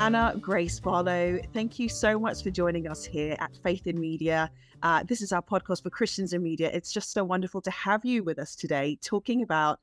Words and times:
Anna 0.00 0.34
Grace 0.40 0.80
Barlow, 0.80 1.38
thank 1.52 1.78
you 1.78 1.86
so 1.86 2.18
much 2.18 2.42
for 2.42 2.48
joining 2.48 2.88
us 2.88 3.04
here 3.04 3.36
at 3.38 3.54
Faith 3.62 3.86
in 3.86 4.00
Media. 4.00 4.50
Uh, 4.82 5.02
this 5.02 5.20
is 5.20 5.30
our 5.30 5.42
podcast 5.42 5.82
for 5.82 5.90
Christians 5.90 6.32
in 6.32 6.42
Media. 6.42 6.70
It's 6.72 6.90
just 6.90 7.12
so 7.12 7.22
wonderful 7.22 7.60
to 7.60 7.70
have 7.70 8.02
you 8.02 8.24
with 8.24 8.38
us 8.38 8.56
today, 8.56 8.98
talking 9.02 9.42
about 9.42 9.78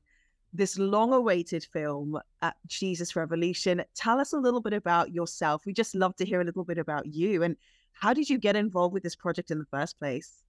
this 0.52 0.76
long 0.76 1.12
awaited 1.12 1.64
film, 1.72 2.18
uh, 2.42 2.50
Jesus 2.66 3.14
Revolution. 3.14 3.84
Tell 3.94 4.18
us 4.18 4.32
a 4.32 4.38
little 4.38 4.60
bit 4.60 4.72
about 4.72 5.12
yourself. 5.12 5.64
We 5.64 5.72
just 5.72 5.94
love 5.94 6.16
to 6.16 6.24
hear 6.24 6.40
a 6.40 6.44
little 6.44 6.64
bit 6.64 6.78
about 6.78 7.06
you 7.06 7.44
and 7.44 7.56
how 7.92 8.12
did 8.12 8.28
you 8.28 8.38
get 8.38 8.56
involved 8.56 8.94
with 8.94 9.04
this 9.04 9.14
project 9.14 9.52
in 9.52 9.60
the 9.60 9.66
first 9.66 10.00
place? 10.00 10.42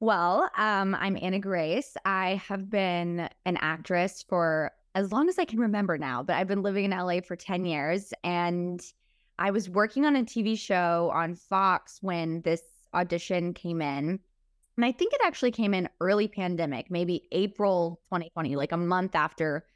Well, 0.00 0.50
um, 0.58 0.96
I'm 0.96 1.16
Anna 1.22 1.38
Grace. 1.38 1.96
I 2.04 2.42
have 2.48 2.68
been 2.68 3.28
an 3.44 3.56
actress 3.60 4.24
for 4.28 4.72
as 4.96 5.12
long 5.12 5.28
as 5.28 5.38
I 5.38 5.44
can 5.44 5.60
remember 5.60 5.98
now, 5.98 6.22
but 6.22 6.36
I've 6.36 6.48
been 6.48 6.62
living 6.62 6.86
in 6.86 6.90
LA 6.90 7.20
for 7.20 7.36
10 7.36 7.66
years. 7.66 8.14
And 8.24 8.80
I 9.38 9.50
was 9.50 9.68
working 9.68 10.06
on 10.06 10.16
a 10.16 10.22
TV 10.22 10.58
show 10.58 11.12
on 11.14 11.34
Fox 11.34 11.98
when 12.00 12.40
this 12.40 12.62
audition 12.94 13.52
came 13.52 13.82
in. 13.82 14.18
And 14.76 14.84
I 14.84 14.92
think 14.92 15.12
it 15.12 15.20
actually 15.22 15.50
came 15.50 15.74
in 15.74 15.90
early 16.00 16.28
pandemic, 16.28 16.90
maybe 16.90 17.28
April 17.32 18.00
2020, 18.06 18.56
like 18.56 18.72
a 18.72 18.78
month 18.78 19.14
after 19.14 19.66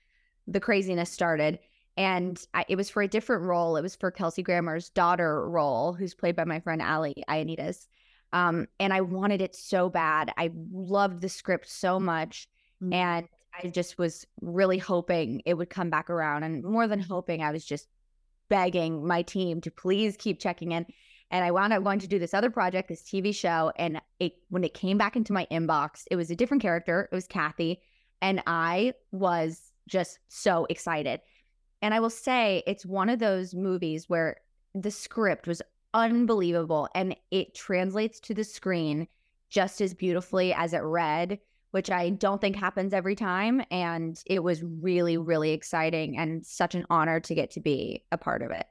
the 0.46 0.58
craziness 0.58 1.12
started. 1.12 1.58
And 1.98 2.42
I, 2.54 2.64
it 2.70 2.76
was 2.76 2.88
for 2.88 3.02
a 3.02 3.08
different 3.08 3.44
role. 3.44 3.76
It 3.76 3.82
was 3.82 3.96
for 3.96 4.10
Kelsey 4.10 4.42
Grammer's 4.42 4.88
daughter 4.88 5.46
role, 5.50 5.92
who's 5.92 6.14
played 6.14 6.34
by 6.34 6.44
my 6.44 6.60
friend 6.60 6.80
Ally 6.80 7.12
Ioannides. 7.28 7.88
Um, 8.32 8.68
and 8.78 8.90
I 8.90 9.02
wanted 9.02 9.42
it 9.42 9.54
so 9.54 9.90
bad. 9.90 10.32
I 10.38 10.50
loved 10.72 11.20
the 11.20 11.28
script 11.28 11.68
so 11.68 12.00
much. 12.00 12.48
Mm-hmm. 12.82 12.92
And 12.94 13.28
I 13.62 13.68
just 13.68 13.98
was 13.98 14.26
really 14.40 14.78
hoping 14.78 15.42
it 15.44 15.54
would 15.54 15.70
come 15.70 15.90
back 15.90 16.10
around. 16.10 16.44
And 16.44 16.62
more 16.62 16.86
than 16.86 17.00
hoping, 17.00 17.42
I 17.42 17.52
was 17.52 17.64
just 17.64 17.88
begging 18.48 19.06
my 19.06 19.22
team 19.22 19.60
to 19.62 19.70
please 19.70 20.16
keep 20.16 20.40
checking 20.40 20.72
in. 20.72 20.86
And 21.30 21.44
I 21.44 21.52
wound 21.52 21.72
up 21.72 21.84
going 21.84 22.00
to 22.00 22.08
do 22.08 22.18
this 22.18 22.34
other 22.34 22.50
project, 22.50 22.88
this 22.88 23.02
TV 23.02 23.34
show. 23.34 23.72
And 23.76 24.00
it 24.18 24.32
when 24.48 24.64
it 24.64 24.74
came 24.74 24.98
back 24.98 25.16
into 25.16 25.32
my 25.32 25.46
inbox, 25.50 26.04
it 26.10 26.16
was 26.16 26.30
a 26.30 26.36
different 26.36 26.62
character. 26.62 27.08
It 27.10 27.14
was 27.14 27.26
Kathy. 27.26 27.80
And 28.20 28.42
I 28.46 28.94
was 29.12 29.72
just 29.88 30.18
so 30.28 30.66
excited. 30.68 31.20
And 31.82 31.94
I 31.94 32.00
will 32.00 32.10
say 32.10 32.62
it's 32.66 32.84
one 32.84 33.08
of 33.08 33.18
those 33.18 33.54
movies 33.54 34.08
where 34.08 34.36
the 34.74 34.90
script 34.90 35.46
was 35.46 35.62
unbelievable 35.94 36.88
and 36.94 37.16
it 37.30 37.54
translates 37.54 38.20
to 38.20 38.34
the 38.34 38.44
screen 38.44 39.08
just 39.48 39.80
as 39.80 39.94
beautifully 39.94 40.52
as 40.52 40.72
it 40.72 40.78
read 40.78 41.38
which 41.70 41.90
I 41.90 42.10
don't 42.10 42.40
think 42.40 42.56
happens 42.56 42.92
every 42.92 43.14
time. 43.14 43.62
And 43.70 44.20
it 44.26 44.42
was 44.42 44.62
really, 44.62 45.16
really 45.16 45.52
exciting 45.52 46.18
and 46.18 46.44
such 46.44 46.74
an 46.74 46.86
honor 46.90 47.20
to 47.20 47.34
get 47.34 47.50
to 47.52 47.60
be 47.60 48.04
a 48.10 48.18
part 48.18 48.42
of 48.42 48.50
it. 48.50 48.66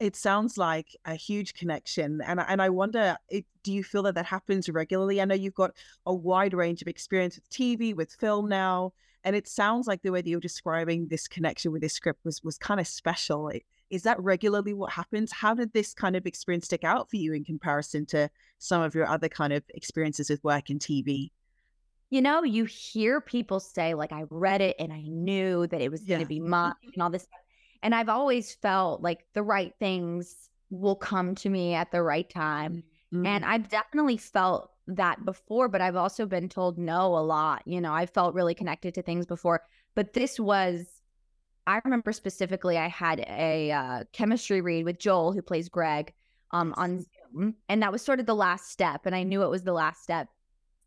It 0.00 0.14
sounds 0.14 0.56
like 0.56 0.96
a 1.06 1.16
huge 1.16 1.54
connection, 1.54 2.20
and 2.24 2.38
and 2.38 2.62
I 2.62 2.68
wonder, 2.68 3.16
do 3.64 3.72
you 3.72 3.82
feel 3.82 4.04
that 4.04 4.14
that 4.14 4.26
happens 4.26 4.68
regularly? 4.68 5.20
I 5.20 5.24
know 5.24 5.34
you've 5.34 5.54
got 5.54 5.72
a 6.06 6.14
wide 6.14 6.54
range 6.54 6.82
of 6.82 6.86
experience 6.86 7.34
with 7.34 7.50
TV, 7.50 7.96
with 7.96 8.12
film 8.12 8.48
now, 8.48 8.92
and 9.24 9.34
it 9.34 9.48
sounds 9.48 9.88
like 9.88 10.02
the 10.02 10.12
way 10.12 10.20
that 10.20 10.30
you're 10.30 10.38
describing 10.38 11.08
this 11.08 11.26
connection 11.26 11.72
with 11.72 11.82
this 11.82 11.94
script 11.94 12.24
was 12.24 12.44
was 12.44 12.58
kind 12.58 12.78
of 12.78 12.86
special. 12.86 13.50
Is 13.90 14.04
that 14.04 14.22
regularly 14.22 14.72
what 14.72 14.92
happens? 14.92 15.32
How 15.32 15.52
did 15.52 15.72
this 15.72 15.94
kind 15.94 16.14
of 16.14 16.26
experience 16.26 16.66
stick 16.66 16.84
out 16.84 17.10
for 17.10 17.16
you 17.16 17.32
in 17.32 17.42
comparison 17.42 18.06
to 18.06 18.30
some 18.58 18.82
of 18.82 18.94
your 18.94 19.08
other 19.08 19.28
kind 19.28 19.52
of 19.52 19.64
experiences 19.70 20.30
with 20.30 20.44
work 20.44 20.70
in 20.70 20.78
TV? 20.78 21.30
You 22.10 22.22
know, 22.22 22.42
you 22.42 22.64
hear 22.64 23.20
people 23.20 23.60
say, 23.60 23.94
like, 23.94 24.12
I 24.12 24.24
read 24.30 24.60
it 24.60 24.76
and 24.78 24.92
I 24.92 25.02
knew 25.02 25.66
that 25.66 25.80
it 25.80 25.90
was 25.90 26.02
yeah. 26.02 26.16
going 26.16 26.20
to 26.22 26.28
be 26.28 26.40
mine 26.40 26.74
and 26.94 27.02
all 27.02 27.10
this 27.10 27.22
stuff. 27.22 27.40
And 27.82 27.94
I've 27.94 28.08
always 28.08 28.54
felt 28.54 29.02
like 29.02 29.26
the 29.34 29.42
right 29.42 29.72
things 29.78 30.48
will 30.70 30.96
come 30.96 31.34
to 31.36 31.48
me 31.48 31.74
at 31.74 31.90
the 31.92 32.02
right 32.02 32.28
time. 32.28 32.82
Mm-hmm. 33.12 33.26
And 33.26 33.44
I've 33.44 33.68
definitely 33.68 34.16
felt 34.16 34.70
that 34.86 35.24
before, 35.24 35.68
but 35.68 35.80
I've 35.80 35.96
also 35.96 36.26
been 36.26 36.48
told 36.48 36.78
no 36.78 37.16
a 37.16 37.20
lot. 37.20 37.62
You 37.66 37.80
know, 37.80 37.92
I 37.92 38.06
felt 38.06 38.34
really 38.34 38.54
connected 38.54 38.94
to 38.94 39.02
things 39.02 39.26
before, 39.26 39.62
but 39.94 40.14
this 40.14 40.40
was, 40.40 40.86
I 41.66 41.80
remember 41.84 42.12
specifically, 42.12 42.78
I 42.78 42.88
had 42.88 43.20
a 43.20 43.70
uh, 43.70 44.04
chemistry 44.12 44.62
read 44.62 44.84
with 44.86 44.98
Joel, 44.98 45.32
who 45.32 45.42
plays 45.42 45.68
Greg, 45.68 46.14
um, 46.50 46.72
on 46.78 47.04
Zoom. 47.32 47.54
And 47.68 47.82
that 47.82 47.92
was 47.92 48.00
sort 48.00 48.20
of 48.20 48.26
the 48.26 48.34
last 48.34 48.70
step. 48.70 49.02
And 49.04 49.14
I 49.14 49.22
knew 49.22 49.42
it 49.42 49.50
was 49.50 49.64
the 49.64 49.74
last 49.74 50.02
step. 50.02 50.28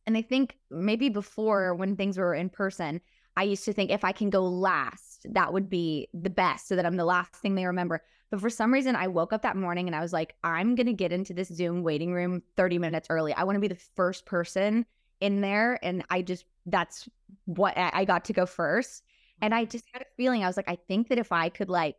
And 0.06 0.18
I 0.18 0.22
think 0.22 0.58
maybe 0.70 1.10
before 1.10 1.76
when 1.76 1.96
things 1.96 2.18
were 2.18 2.34
in 2.34 2.50
person, 2.50 3.02
I 3.38 3.44
used 3.44 3.66
to 3.66 3.74
think 3.74 3.92
if 3.92 4.04
I 4.04 4.12
can 4.12 4.30
go 4.30 4.44
last, 4.44 5.26
that 5.32 5.54
would 5.54 5.70
be 5.70 6.10
the 6.14 6.30
best 6.30 6.68
so 6.68 6.76
that 6.76 6.86
I'm 6.86 6.98
the 6.98 7.06
last 7.06 7.34
thing 7.36 7.56
they 7.56 7.66
remember. 7.66 8.02
But 8.30 8.42
for 8.42 8.50
some 8.50 8.74
reason, 8.74 8.96
I 8.96 9.08
woke 9.08 9.34
up 9.34 9.42
that 9.44 9.58
morning 9.58 9.88
and 9.88 9.96
I 9.96 10.02
was 10.02 10.14
like, 10.14 10.36
I'm 10.44 10.76
going 10.76 10.88
to 10.88 10.94
get 10.94 11.12
into 11.12 11.34
this 11.34 11.50
Zoom 11.50 11.84
waiting 11.84 12.14
room 12.14 12.42
30 12.58 12.78
minutes 12.80 13.08
early. 13.10 13.34
I 13.34 13.44
want 13.44 13.56
to 13.56 13.62
be 13.62 13.68
the 13.68 13.82
first 13.96 14.26
person 14.26 14.86
in 15.20 15.42
there. 15.42 15.80
And 15.84 16.04
I 16.10 16.22
just, 16.22 16.46
that's 16.66 17.08
what 17.46 17.78
I 17.78 18.06
got 18.06 18.26
to 18.26 18.34
go 18.34 18.46
first. 18.46 19.04
And 19.42 19.54
I 19.54 19.66
just 19.66 19.86
had 19.92 20.02
a 20.02 20.16
feeling, 20.18 20.44
I 20.44 20.48
was 20.48 20.58
like, 20.58 20.70
I 20.70 20.78
think 20.88 21.10
that 21.10 21.18
if 21.18 21.32
I 21.32 21.50
could 21.50 21.70
like 21.70 21.98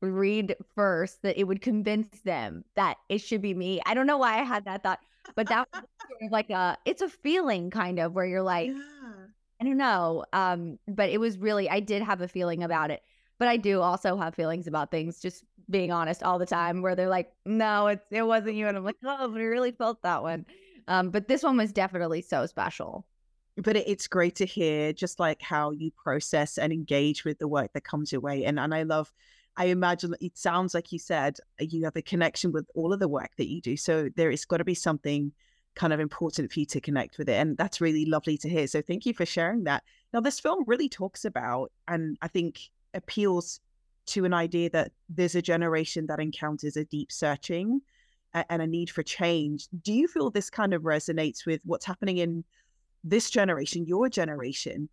read 0.00 0.56
first, 0.74 1.22
that 1.22 1.38
it 1.38 1.44
would 1.44 1.62
convince 1.62 2.20
them 2.20 2.64
that 2.74 2.96
it 3.08 3.18
should 3.18 3.42
be 3.42 3.54
me. 3.54 3.80
I 3.84 3.94
don't 3.94 4.06
know 4.06 4.18
why 4.18 4.40
I 4.40 4.44
had 4.44 4.64
that 4.64 4.82
thought 4.82 5.00
but 5.34 5.48
that 5.48 5.68
was 5.72 5.82
sort 6.08 6.22
of 6.22 6.30
like 6.30 6.50
a 6.50 6.76
it's 6.84 7.02
a 7.02 7.08
feeling 7.08 7.70
kind 7.70 7.98
of 7.98 8.12
where 8.12 8.26
you're 8.26 8.42
like 8.42 8.68
yeah. 8.68 9.12
I 9.60 9.64
don't 9.64 9.76
know 9.76 10.24
um 10.32 10.78
but 10.88 11.10
it 11.10 11.18
was 11.18 11.38
really 11.38 11.68
I 11.68 11.80
did 11.80 12.02
have 12.02 12.20
a 12.20 12.28
feeling 12.28 12.62
about 12.62 12.90
it 12.90 13.02
but 13.38 13.48
I 13.48 13.56
do 13.56 13.80
also 13.80 14.16
have 14.16 14.34
feelings 14.34 14.66
about 14.66 14.90
things 14.90 15.20
just 15.20 15.44
being 15.68 15.92
honest 15.92 16.22
all 16.22 16.38
the 16.38 16.46
time 16.46 16.82
where 16.82 16.94
they're 16.94 17.08
like 17.08 17.32
no 17.44 17.86
it's 17.88 18.06
it 18.10 18.22
wasn't 18.22 18.54
you 18.54 18.66
and 18.66 18.76
I'm 18.76 18.84
like 18.84 18.96
oh 19.04 19.28
but 19.28 19.40
I 19.40 19.44
really 19.44 19.72
felt 19.72 20.02
that 20.02 20.22
one 20.22 20.46
um 20.88 21.10
but 21.10 21.28
this 21.28 21.42
one 21.42 21.56
was 21.56 21.72
definitely 21.72 22.22
so 22.22 22.46
special 22.46 23.06
but 23.56 23.76
it's 23.76 24.06
great 24.06 24.36
to 24.36 24.46
hear 24.46 24.92
just 24.92 25.20
like 25.20 25.42
how 25.42 25.70
you 25.70 25.90
process 25.90 26.56
and 26.56 26.72
engage 26.72 27.24
with 27.24 27.38
the 27.38 27.48
work 27.48 27.72
that 27.74 27.84
comes 27.84 28.12
your 28.12 28.20
way 28.20 28.44
and 28.44 28.58
and 28.58 28.74
I 28.74 28.84
love 28.84 29.12
I 29.60 29.64
imagine 29.66 30.14
it 30.22 30.38
sounds 30.38 30.72
like 30.72 30.90
you 30.90 30.98
said 30.98 31.36
uh, 31.60 31.66
you 31.68 31.84
have 31.84 31.94
a 31.94 32.00
connection 32.00 32.50
with 32.50 32.66
all 32.74 32.94
of 32.94 32.98
the 32.98 33.08
work 33.08 33.32
that 33.36 33.50
you 33.50 33.60
do. 33.60 33.76
So 33.76 34.08
there 34.16 34.30
is 34.30 34.46
got 34.46 34.56
to 34.56 34.64
be 34.64 34.74
something 34.74 35.32
kind 35.74 35.92
of 35.92 36.00
important 36.00 36.50
for 36.50 36.60
you 36.60 36.66
to 36.66 36.80
connect 36.80 37.18
with 37.18 37.28
it. 37.28 37.34
And 37.34 37.58
that's 37.58 37.78
really 37.78 38.06
lovely 38.06 38.38
to 38.38 38.48
hear. 38.48 38.66
So 38.66 38.80
thank 38.80 39.04
you 39.04 39.12
for 39.12 39.26
sharing 39.26 39.64
that. 39.64 39.82
Now, 40.14 40.20
this 40.20 40.40
film 40.40 40.64
really 40.66 40.88
talks 40.88 41.26
about, 41.26 41.72
and 41.88 42.16
I 42.22 42.28
think 42.28 42.70
appeals 42.94 43.60
to 44.06 44.24
an 44.24 44.32
idea 44.32 44.70
that 44.70 44.92
there's 45.10 45.34
a 45.34 45.42
generation 45.42 46.06
that 46.06 46.20
encounters 46.20 46.78
a 46.78 46.86
deep 46.86 47.12
searching 47.12 47.82
and 48.32 48.62
a 48.62 48.66
need 48.66 48.88
for 48.88 49.02
change. 49.02 49.68
Do 49.82 49.92
you 49.92 50.08
feel 50.08 50.30
this 50.30 50.48
kind 50.48 50.72
of 50.72 50.82
resonates 50.84 51.44
with 51.44 51.60
what's 51.66 51.84
happening 51.84 52.16
in 52.16 52.44
this 53.04 53.28
generation, 53.28 53.84
your 53.84 54.08
generation? 54.08 54.88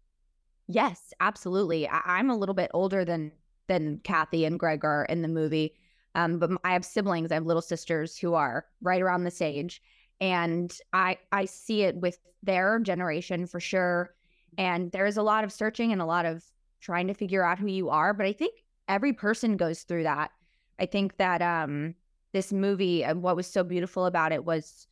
Yes, 0.68 1.14
absolutely. 1.22 1.88
I- 1.88 2.20
am 2.20 2.30
a 2.30 2.38
little 2.38 2.56
bit 2.56 2.70
older 2.74 3.06
than 3.06 3.32
than 3.68 4.00
Kathy 4.04 4.46
and 4.46 4.60
Greg 4.60 4.84
are 4.84 5.06
in 5.06 5.22
the 5.22 5.28
movie. 5.28 5.76
Um, 6.16 6.40
but 6.40 6.52
I 6.64 6.74
have 6.74 6.86
siblings, 6.86 7.32
I 7.32 7.36
have 7.36 7.46
little 7.46 7.62
sisters 7.62 8.18
who 8.18 8.34
are 8.34 8.66
right 8.82 9.02
around 9.02 9.24
this 9.24 9.42
age. 9.42 9.82
And 10.20 10.76
I 10.94 11.18
I 11.32 11.46
see 11.46 11.84
it 11.84 11.96
with 11.98 12.18
their 12.42 12.80
generation 12.80 13.46
for 13.46 13.60
sure. 13.60 14.16
And 14.58 14.92
there's 14.92 15.18
a 15.18 15.24
lot 15.24 15.44
of 15.44 15.54
searching 15.54 15.92
and 15.92 16.02
a 16.02 16.06
lot 16.06 16.26
of 16.26 16.44
trying 16.82 17.08
to 17.08 17.14
figure 17.14 17.46
out 17.46 17.60
who 17.60 17.68
you 17.68 17.90
are. 17.90 18.14
But 18.14 18.26
I 18.26 18.34
think 18.34 18.64
every 18.88 19.14
person 19.14 19.58
goes 19.58 19.84
through 19.84 20.04
that. 20.04 20.32
I 20.80 20.86
think 20.86 21.18
that 21.18 21.42
um 21.42 21.94
this 22.34 22.52
movie 22.52 23.04
and 23.04 23.22
what 23.22 23.36
was 23.36 23.48
so 23.48 23.64
beautiful 23.64 24.06
about 24.06 24.32
it 24.32 24.44
was 24.44 24.88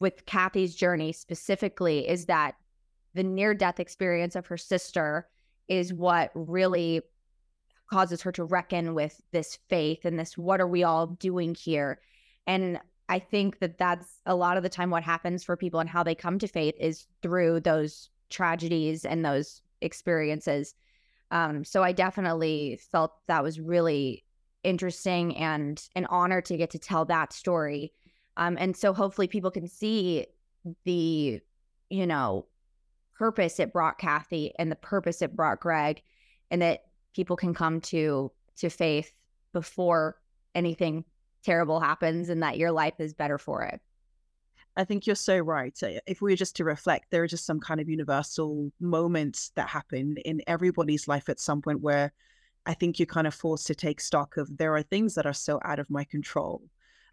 with 0.00 0.26
Kathy's 0.26 0.74
journey 0.74 1.12
specifically 1.12 2.08
is 2.08 2.26
that 2.26 2.54
the 3.14 3.22
near 3.22 3.54
death 3.54 3.80
experience 3.80 4.36
of 4.36 4.46
her 4.46 4.56
sister 4.56 5.28
is 5.68 5.92
what 5.92 6.30
really 6.34 7.02
causes 7.88 8.22
her 8.22 8.32
to 8.32 8.44
reckon 8.44 8.94
with 8.94 9.20
this 9.32 9.58
faith 9.68 10.04
and 10.04 10.18
this 10.18 10.36
what 10.36 10.60
are 10.60 10.68
we 10.68 10.84
all 10.84 11.06
doing 11.06 11.54
here? 11.54 12.00
And 12.46 12.78
i 13.10 13.18
think 13.18 13.58
that 13.60 13.78
that's 13.78 14.20
a 14.26 14.34
lot 14.34 14.58
of 14.58 14.62
the 14.62 14.68
time 14.68 14.90
what 14.90 15.02
happens 15.02 15.42
for 15.42 15.56
people 15.56 15.80
and 15.80 15.88
how 15.88 16.02
they 16.02 16.14
come 16.14 16.38
to 16.38 16.46
faith 16.46 16.74
is 16.78 17.06
through 17.22 17.60
those 17.60 18.10
tragedies 18.28 19.04
and 19.04 19.24
those 19.24 19.62
experiences. 19.80 20.74
Um, 21.30 21.64
so 21.64 21.82
i 21.82 21.92
definitely 21.92 22.78
felt 22.90 23.12
that 23.26 23.42
was 23.42 23.60
really 23.60 24.24
interesting 24.64 25.36
and 25.36 25.82
an 25.94 26.06
honor 26.06 26.40
to 26.42 26.56
get 26.56 26.70
to 26.70 26.78
tell 26.78 27.04
that 27.06 27.32
story. 27.32 27.92
Um, 28.36 28.56
and 28.58 28.76
so 28.76 28.92
hopefully 28.92 29.28
people 29.28 29.50
can 29.50 29.68
see 29.68 30.26
the 30.84 31.40
you 31.90 32.06
know 32.06 32.46
purpose 33.16 33.58
it 33.58 33.72
brought 33.72 33.98
kathy 33.98 34.52
and 34.58 34.70
the 34.70 34.76
purpose 34.76 35.22
it 35.22 35.34
brought 35.34 35.60
greg 35.60 36.02
and 36.50 36.62
that 36.62 36.82
people 37.14 37.36
can 37.36 37.54
come 37.54 37.80
to 37.80 38.30
to 38.56 38.68
faith 38.68 39.12
before 39.52 40.16
anything 40.54 41.04
terrible 41.44 41.80
happens 41.80 42.28
and 42.28 42.42
that 42.42 42.58
your 42.58 42.72
life 42.72 42.94
is 42.98 43.14
better 43.14 43.38
for 43.38 43.62
it. 43.62 43.80
I 44.76 44.84
think 44.84 45.06
you're 45.06 45.16
so 45.16 45.38
right. 45.38 45.76
If 46.06 46.20
we 46.20 46.30
were 46.30 46.36
just 46.36 46.56
to 46.56 46.64
reflect, 46.64 47.06
there 47.10 47.22
are 47.22 47.28
just 47.28 47.46
some 47.46 47.58
kind 47.58 47.80
of 47.80 47.88
universal 47.88 48.70
moments 48.80 49.50
that 49.56 49.68
happen 49.68 50.16
in 50.24 50.40
everybody's 50.46 51.08
life 51.08 51.28
at 51.28 51.40
some 51.40 51.62
point 51.62 51.80
where 51.80 52.12
I 52.64 52.74
think 52.74 52.98
you're 52.98 53.06
kind 53.06 53.26
of 53.26 53.34
forced 53.34 53.66
to 53.68 53.74
take 53.74 54.00
stock 54.00 54.36
of 54.36 54.56
there 54.56 54.76
are 54.76 54.82
things 54.82 55.14
that 55.14 55.26
are 55.26 55.32
so 55.32 55.58
out 55.64 55.78
of 55.78 55.90
my 55.90 56.04
control. 56.04 56.62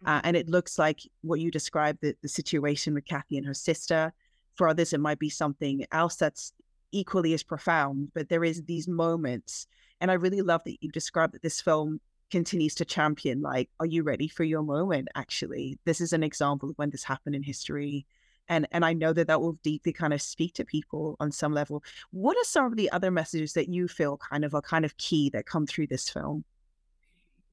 Uh, 0.04 0.18
mm-hmm. 0.18 0.26
and 0.28 0.36
it 0.36 0.48
looks 0.48 0.78
like 0.78 1.00
what 1.22 1.40
you 1.40 1.50
described 1.50 1.98
the, 2.02 2.14
the 2.22 2.28
situation 2.28 2.94
with 2.94 3.06
Kathy 3.06 3.36
and 3.36 3.46
her 3.46 3.54
sister. 3.54 4.12
For 4.54 4.68
others, 4.68 4.92
it 4.92 5.00
might 5.00 5.18
be 5.18 5.30
something 5.30 5.84
else 5.90 6.16
that's 6.16 6.52
equally 6.92 7.32
as 7.34 7.42
profound, 7.42 8.12
but 8.14 8.28
there 8.28 8.44
is 8.44 8.62
these 8.64 8.86
moments. 8.86 9.66
And 10.00 10.10
I 10.10 10.14
really 10.14 10.42
love 10.42 10.62
that 10.64 10.82
you 10.82 10.90
described 10.90 11.34
that 11.34 11.42
this 11.42 11.60
film 11.60 12.00
continues 12.30 12.74
to 12.74 12.84
champion, 12.84 13.40
like, 13.40 13.70
are 13.80 13.86
you 13.86 14.02
ready 14.02 14.28
for 14.28 14.44
your 14.44 14.62
moment? 14.62 15.08
Actually, 15.14 15.78
this 15.84 16.00
is 16.00 16.12
an 16.12 16.22
example 16.22 16.70
of 16.70 16.76
when 16.76 16.90
this 16.90 17.04
happened 17.04 17.36
in 17.36 17.42
history 17.42 18.06
and 18.48 18.66
and 18.72 18.84
I 18.84 18.92
know 18.92 19.12
that 19.12 19.26
that 19.26 19.40
will 19.40 19.54
deeply 19.62 19.92
kind 19.92 20.12
of 20.12 20.22
speak 20.22 20.54
to 20.54 20.64
people 20.64 21.16
on 21.20 21.32
some 21.32 21.52
level. 21.52 21.82
What 22.10 22.36
are 22.36 22.44
some 22.44 22.66
of 22.66 22.76
the 22.76 22.90
other 22.90 23.10
messages 23.10 23.52
that 23.54 23.68
you 23.68 23.88
feel 23.88 24.16
kind 24.16 24.44
of 24.44 24.54
are 24.54 24.62
kind 24.62 24.84
of 24.84 24.96
key 24.96 25.30
that 25.30 25.46
come 25.46 25.66
through 25.66 25.88
this 25.88 26.08
film? 26.08 26.44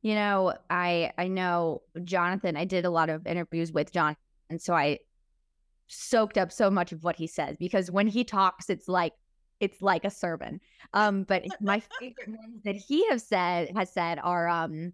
You 0.01 0.15
know, 0.15 0.53
I 0.69 1.11
I 1.17 1.27
know 1.27 1.81
Jonathan. 2.03 2.57
I 2.57 2.65
did 2.65 2.85
a 2.85 2.89
lot 2.89 3.09
of 3.09 3.25
interviews 3.25 3.71
with 3.71 3.91
Jon, 3.91 4.15
and 4.49 4.61
so 4.61 4.73
I 4.73 4.99
soaked 5.87 6.37
up 6.37 6.51
so 6.51 6.69
much 6.69 6.91
of 6.91 7.03
what 7.03 7.15
he 7.15 7.27
says 7.27 7.55
because 7.57 7.91
when 7.91 8.07
he 8.07 8.23
talks, 8.23 8.69
it's 8.69 8.87
like 8.87 9.13
it's 9.63 9.81
like 9.81 10.03
a 10.03 10.09
sermon. 10.09 10.59
Um, 10.93 11.23
but 11.23 11.45
my 11.61 11.81
favorite 11.99 12.27
ones 12.27 12.61
that 12.65 12.75
he 12.75 13.07
has 13.09 13.25
said 13.25 13.71
has 13.75 13.89
said 13.91 14.19
are 14.21 14.47
um 14.47 14.91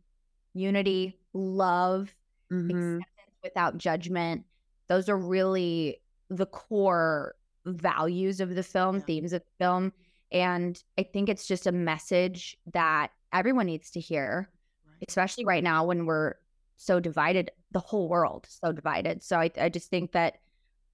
unity, 0.53 1.17
love, 1.33 2.13
mm-hmm. 2.51 2.69
acceptance 2.69 3.37
without 3.43 3.77
judgment, 3.77 4.45
those 4.87 5.09
are 5.09 5.17
really 5.17 6.01
the 6.29 6.45
core 6.45 7.35
values 7.65 8.39
of 8.39 8.55
the 8.55 8.63
film, 8.63 8.97
yeah. 8.97 9.01
themes 9.01 9.33
of 9.33 9.41
the 9.41 9.65
film. 9.65 9.91
And 10.31 10.81
I 10.97 11.03
think 11.03 11.29
it's 11.29 11.47
just 11.47 11.65
a 11.65 11.71
message 11.71 12.55
that 12.73 13.09
everyone 13.33 13.65
needs 13.65 13.89
to 13.91 13.99
hear, 13.99 14.49
right. 14.87 15.05
especially 15.07 15.45
right 15.45 15.63
now 15.63 15.85
when 15.85 16.05
we're 16.05 16.35
so 16.77 16.99
divided, 16.99 17.49
the 17.71 17.79
whole 17.79 18.07
world 18.07 18.45
so 18.47 18.71
divided. 18.71 19.23
So 19.23 19.39
I, 19.39 19.49
I 19.59 19.69
just 19.69 19.89
think 19.89 20.11
that 20.11 20.37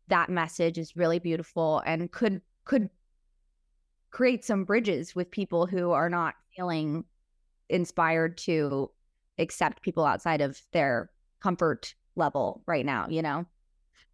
that 0.08 0.30
message 0.30 0.78
is 0.78 0.96
really 0.96 1.20
beautiful 1.20 1.82
and 1.86 2.12
could 2.12 2.42
could 2.64 2.90
create 4.16 4.46
some 4.46 4.64
bridges 4.64 5.14
with 5.14 5.30
people 5.30 5.66
who 5.66 5.92
are 5.92 6.10
not 6.10 6.36
feeling 6.56 7.04
inspired 7.68 8.38
to 8.38 8.90
accept 9.40 9.82
people 9.82 10.06
outside 10.06 10.40
of 10.40 10.58
their 10.72 11.10
comfort 11.44 11.94
level 12.16 12.64
right 12.66 12.86
now, 12.86 13.06
you 13.10 13.22
know? 13.22 13.46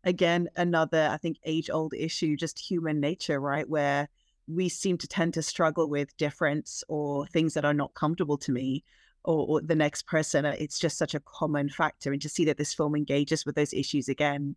again, 0.03 0.50
another, 0.56 1.09
I 1.12 1.18
think, 1.18 1.38
age 1.45 1.69
old 1.69 1.94
issue, 1.94 2.36
just 2.36 2.59
human 2.59 3.00
nature, 3.00 3.39
right? 3.39 3.69
Where 3.69 4.09
we 4.48 4.69
seem 4.69 4.98
to 4.98 5.07
tend 5.07 5.33
to 5.36 5.42
struggle 5.42 5.88
with 5.88 6.18
difference 6.18 6.83
or 6.88 7.27
things 7.27 7.53
that 7.53 7.65
are 7.65 7.74
not 7.74 7.94
comfortable 7.94 8.38
to 8.39 8.51
me 8.51 8.83
or, 9.24 9.45
or, 9.48 9.62
the 9.62 9.75
next 9.75 10.07
person. 10.07 10.45
It's 10.45 10.80
just 10.80 10.98
such 10.98 11.13
a 11.13 11.19
common 11.19 11.69
factor. 11.69 12.12
And 12.12 12.21
to 12.21 12.30
see 12.30 12.45
that 12.45 12.57
this 12.57 12.74
film 12.74 12.95
engages 12.95 13.45
with 13.45 13.56
those 13.56 13.74
issues 13.74 14.09
again 14.09 14.56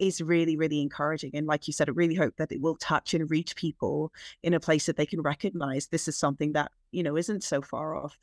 is 0.00 0.20
really, 0.20 0.56
really 0.56 0.80
encouraging. 0.80 1.30
And 1.34 1.46
like 1.46 1.66
you 1.66 1.72
said, 1.72 1.88
I 1.88 1.92
really 1.92 2.14
hope 2.14 2.36
that 2.36 2.52
it 2.52 2.60
will 2.60 2.76
touch 2.76 3.14
and 3.14 3.30
reach 3.30 3.56
people 3.56 4.12
in 4.42 4.54
a 4.54 4.60
place 4.60 4.86
that 4.86 4.96
they 4.96 5.06
can 5.06 5.22
recognize 5.22 5.86
this 5.86 6.08
is 6.08 6.16
something 6.16 6.52
that, 6.52 6.72
you 6.92 7.02
know, 7.02 7.16
isn't 7.16 7.44
so 7.44 7.62
far 7.62 7.96
off. 7.96 8.18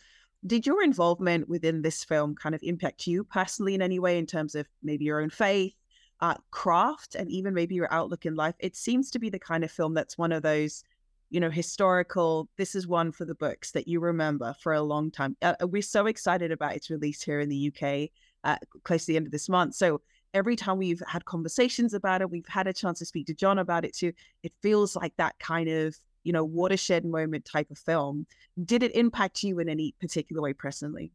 Did 0.45 0.65
your 0.65 0.83
involvement 0.83 1.47
within 1.47 1.81
this 1.81 2.03
film 2.03 2.35
kind 2.35 2.53
of 2.53 2.61
impact 2.63 3.07
you 3.07 3.23
personally 3.23 3.75
in 3.75 3.81
any 3.81 3.99
way 3.99 4.17
in 4.17 4.25
terms 4.25 4.55
of 4.55 4.67
maybe 4.81 5.05
your 5.05 5.21
own 5.21 5.29
faith 5.29 5.73
uh, 6.23 6.35
craft 6.51 7.15
and 7.15 7.29
even 7.29 7.53
maybe 7.53 7.75
your 7.75 7.93
outlook 7.93 8.25
in 8.25 8.33
life, 8.33 8.55
it 8.59 8.77
seems 8.77 9.11
to 9.11 9.19
be 9.19 9.29
the 9.29 9.37
kind 9.37 9.63
of 9.63 9.69
film 9.69 9.93
that's 9.93 10.17
one 10.17 10.31
of 10.31 10.41
those, 10.41 10.85
you 11.29 11.39
know, 11.41 11.49
historical. 11.49 12.47
This 12.57 12.75
is 12.75 12.87
one 12.87 13.11
for 13.11 13.25
the 13.25 13.35
books 13.35 13.71
that 13.71 13.89
you 13.89 13.99
remember 13.99 14.55
for 14.61 14.73
a 14.73 14.81
long 14.81 15.11
time. 15.11 15.35
Uh, 15.41 15.55
we're 15.63 15.81
so 15.81 16.05
excited 16.05 16.49
about 16.49 16.77
its 16.77 16.89
release 16.89 17.21
here 17.21 17.41
in 17.41 17.49
the 17.49 17.73
UK, 17.73 18.09
uh, 18.45 18.57
close 18.83 19.01
to 19.01 19.07
the 19.07 19.17
end 19.17 19.25
of 19.25 19.33
this 19.33 19.49
month. 19.49 19.75
So 19.75 19.99
every 20.33 20.55
time 20.55 20.77
we've 20.77 21.01
had 21.07 21.25
conversations 21.25 21.93
about 21.93 22.21
it, 22.21 22.29
we've 22.29 22.47
had 22.47 22.67
a 22.67 22.73
chance 22.73 22.99
to 22.99 23.05
speak 23.05 23.27
to 23.27 23.33
Jon 23.33 23.59
about 23.59 23.85
it 23.85 23.95
too. 23.95 24.13
It 24.43 24.53
feels 24.61 24.95
like 24.95 25.15
that 25.17 25.37
kind 25.39 25.69
of 25.69 25.95
you 26.23 26.31
know 26.33 26.43
watershed 26.43 27.05
moment 27.05 27.45
type 27.45 27.69
of 27.71 27.77
film. 27.77 28.25
Did 28.63 28.83
it 28.83 28.95
impact 28.95 29.43
you 29.43 29.59
in 29.59 29.69
any 29.69 29.93
particular 29.99 30.41
way 30.41 30.53
personally? 30.53 31.11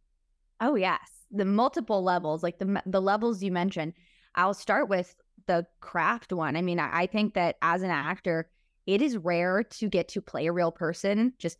Oh 0.60 0.74
yes, 0.74 1.00
the 1.30 1.44
multiple 1.44 2.02
levels, 2.02 2.42
like 2.42 2.58
the 2.58 2.82
the 2.86 3.02
levels 3.02 3.42
you 3.42 3.52
mentioned 3.52 3.94
I'll 4.38 4.54
start 4.54 4.88
with 4.88 5.16
the 5.46 5.66
craft 5.80 6.32
one. 6.32 6.56
I 6.56 6.62
mean, 6.62 6.78
I, 6.78 7.06
think 7.06 7.34
that 7.34 7.56
as 7.60 7.82
an 7.82 7.90
actor, 7.90 8.48
it 8.86 9.02
is 9.02 9.16
rare 9.16 9.64
to 9.64 9.88
get 9.88 10.08
to 10.08 10.20
play 10.20 10.46
a 10.46 10.52
real 10.52 10.70
person, 10.70 11.32
just 11.38 11.58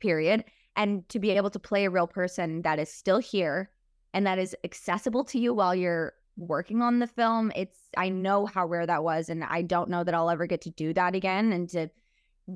period. 0.00 0.44
And 0.76 1.08
to 1.10 1.18
be 1.18 1.30
able 1.30 1.50
to 1.50 1.58
play 1.58 1.84
a 1.84 1.90
real 1.90 2.06
person 2.06 2.62
that 2.62 2.78
is 2.78 2.90
still 2.90 3.18
here 3.18 3.70
and 4.12 4.26
that 4.26 4.38
is 4.38 4.56
accessible 4.64 5.24
to 5.24 5.38
you 5.38 5.52
while 5.52 5.74
you're 5.74 6.14
working 6.36 6.82
on 6.82 6.98
the 6.98 7.06
film, 7.06 7.52
it's, 7.54 7.78
I 7.96 8.08
know 8.08 8.46
how 8.46 8.66
rare 8.66 8.86
that 8.86 9.04
was. 9.04 9.28
And 9.28 9.44
I 9.44 9.62
don't 9.62 9.90
know 9.90 10.04
that 10.04 10.14
I'll 10.14 10.30
ever 10.30 10.46
get 10.46 10.62
to 10.62 10.70
do 10.70 10.92
that 10.94 11.14
again. 11.14 11.52
And 11.52 11.68
to 11.70 11.88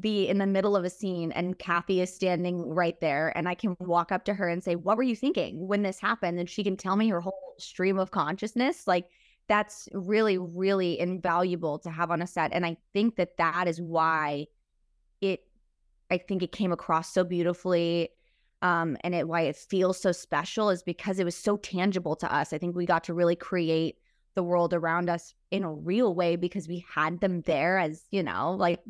be 0.01 0.29
in 0.29 0.39
the 0.39 0.47
middle 0.47 0.77
of 0.77 0.85
a 0.85 0.91
scene 0.91 1.33
and 1.33 1.59
Kathy 1.59 2.01
is 2.01 2.15
standing 2.15 2.61
right 2.69 3.01
there 3.01 3.33
and 3.37 3.49
I 3.49 3.55
can 3.55 3.75
walk 3.81 4.13
up 4.13 4.25
to 4.27 4.35
her 4.35 4.49
and 4.49 4.63
say, 4.63 4.77
What 4.77 4.99
were 4.99 5.03
you 5.03 5.17
thinking 5.17 5.67
when 5.67 5.83
this 5.83 5.99
happened? 5.99 6.39
And 6.39 6.49
she 6.49 6.63
can 6.63 6.77
tell 6.77 6.97
me 6.97 7.09
her 7.09 7.21
whole 7.21 7.55
stream 7.59 7.99
of 7.99 8.11
consciousness. 8.11 8.87
Like, 8.87 9.09
that's 9.49 9.89
really 9.93 10.39
really 10.39 11.01
invaluable 11.01 11.79
to 11.79 11.91
have 11.91 12.11
on 12.11 12.23
a 12.23 12.27
set 12.27 12.53
and 12.53 12.65
i 12.65 12.77
think 12.93 13.17
that 13.17 13.37
that 13.39 13.67
is 13.67 13.81
why 13.81 14.47
it 15.21 15.41
i 16.11 16.19
think 16.19 16.43
it 16.43 16.53
came 16.53 16.71
across 16.71 17.13
so 17.13 17.25
beautifully 17.25 18.11
um 18.63 18.97
and 19.03 19.15
it 19.15 19.29
why 19.29 19.43
it 19.43 19.57
feels 19.57 20.01
so 20.01 20.13
special 20.13 20.71
is 20.71 20.83
because 20.83 21.19
it 21.19 21.25
was 21.25 21.37
so 21.37 21.57
tangible 21.57 22.17
to 22.17 22.33
us. 22.33 22.53
I 22.53 22.59
think 22.59 22.77
we 22.77 22.87
got 22.87 23.05
to 23.05 23.15
really 23.15 23.37
create 23.37 23.99
the 24.35 24.43
world 24.43 24.73
around 24.75 25.11
us 25.11 25.35
in 25.51 25.65
a 25.65 25.73
real 25.73 26.15
way 26.15 26.37
because 26.37 26.69
we 26.69 26.85
had 26.93 27.21
them 27.21 27.43
there 27.43 27.79
as 27.79 28.05
you 28.11 28.23
know 28.23 28.55
like 28.55 28.81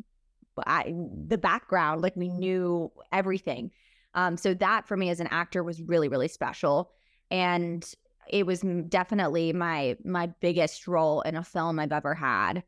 I, 0.67 0.93
the 1.27 1.37
background 1.37 2.01
like 2.01 2.15
we 2.15 2.29
knew 2.29 2.91
everything. 3.11 3.71
Um 4.13 4.37
so 4.37 4.53
that 4.55 4.87
for 4.87 4.97
me 4.97 5.09
as 5.09 5.19
an 5.19 5.27
actor 5.31 5.63
was 5.63 5.81
really 5.81 6.07
really 6.07 6.27
special. 6.27 6.91
And 7.31 7.85
it 8.29 8.45
was 8.45 8.61
definitely 8.87 9.53
my 9.53 9.97
my 10.03 10.27
biggest 10.39 10.87
role 10.87 11.21
in 11.21 11.35
a 11.35 11.43
film 11.43 11.79
I've 11.79 11.91
ever 11.91 12.13
had. 12.13 12.63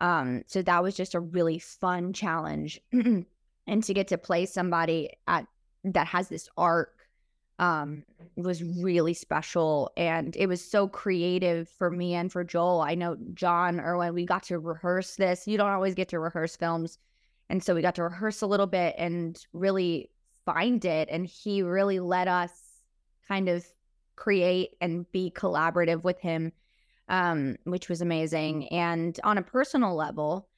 Um, 0.00 0.42
so 0.46 0.62
that 0.62 0.82
was 0.82 0.96
just 0.96 1.14
a 1.14 1.20
really 1.20 1.58
fun 1.58 2.12
challenge, 2.12 2.80
and 2.92 3.26
to 3.82 3.94
get 3.94 4.08
to 4.08 4.18
play 4.18 4.46
somebody 4.46 5.10
at 5.26 5.46
that 5.84 6.06
has 6.06 6.28
this 6.28 6.48
arc 6.56 6.94
um, 7.58 8.04
was 8.36 8.62
really 8.62 9.12
special, 9.12 9.90
and 9.96 10.34
it 10.36 10.46
was 10.46 10.64
so 10.64 10.88
creative 10.88 11.68
for 11.68 11.90
me 11.90 12.14
and 12.14 12.32
for 12.32 12.42
Joel. 12.42 12.80
I 12.80 12.94
know 12.94 13.16
Jon 13.34 13.78
Erwin, 13.80 14.14
we 14.14 14.24
got 14.24 14.44
to 14.44 14.58
rehearse 14.58 15.16
this. 15.16 15.46
You 15.46 15.58
don't 15.58 15.70
always 15.70 15.94
get 15.94 16.08
to 16.08 16.18
rehearse 16.18 16.56
films, 16.56 16.98
and 17.50 17.62
so 17.62 17.74
we 17.74 17.82
got 17.82 17.96
to 17.96 18.04
rehearse 18.04 18.40
a 18.40 18.46
little 18.46 18.66
bit 18.66 18.94
and 18.96 19.38
really 19.52 20.10
find 20.46 20.84
it. 20.86 21.08
And 21.10 21.26
he 21.26 21.62
really 21.62 22.00
let 22.00 22.28
us 22.28 22.50
kind 23.28 23.48
of 23.48 23.66
create 24.16 24.70
and 24.80 25.10
be 25.12 25.30
collaborative 25.30 26.02
with 26.02 26.18
him, 26.18 26.52
um, 27.08 27.56
which 27.64 27.90
was 27.90 28.00
amazing. 28.00 28.68
And 28.68 29.18
on 29.22 29.36
a 29.36 29.42
personal 29.42 29.94
level, 29.94 30.48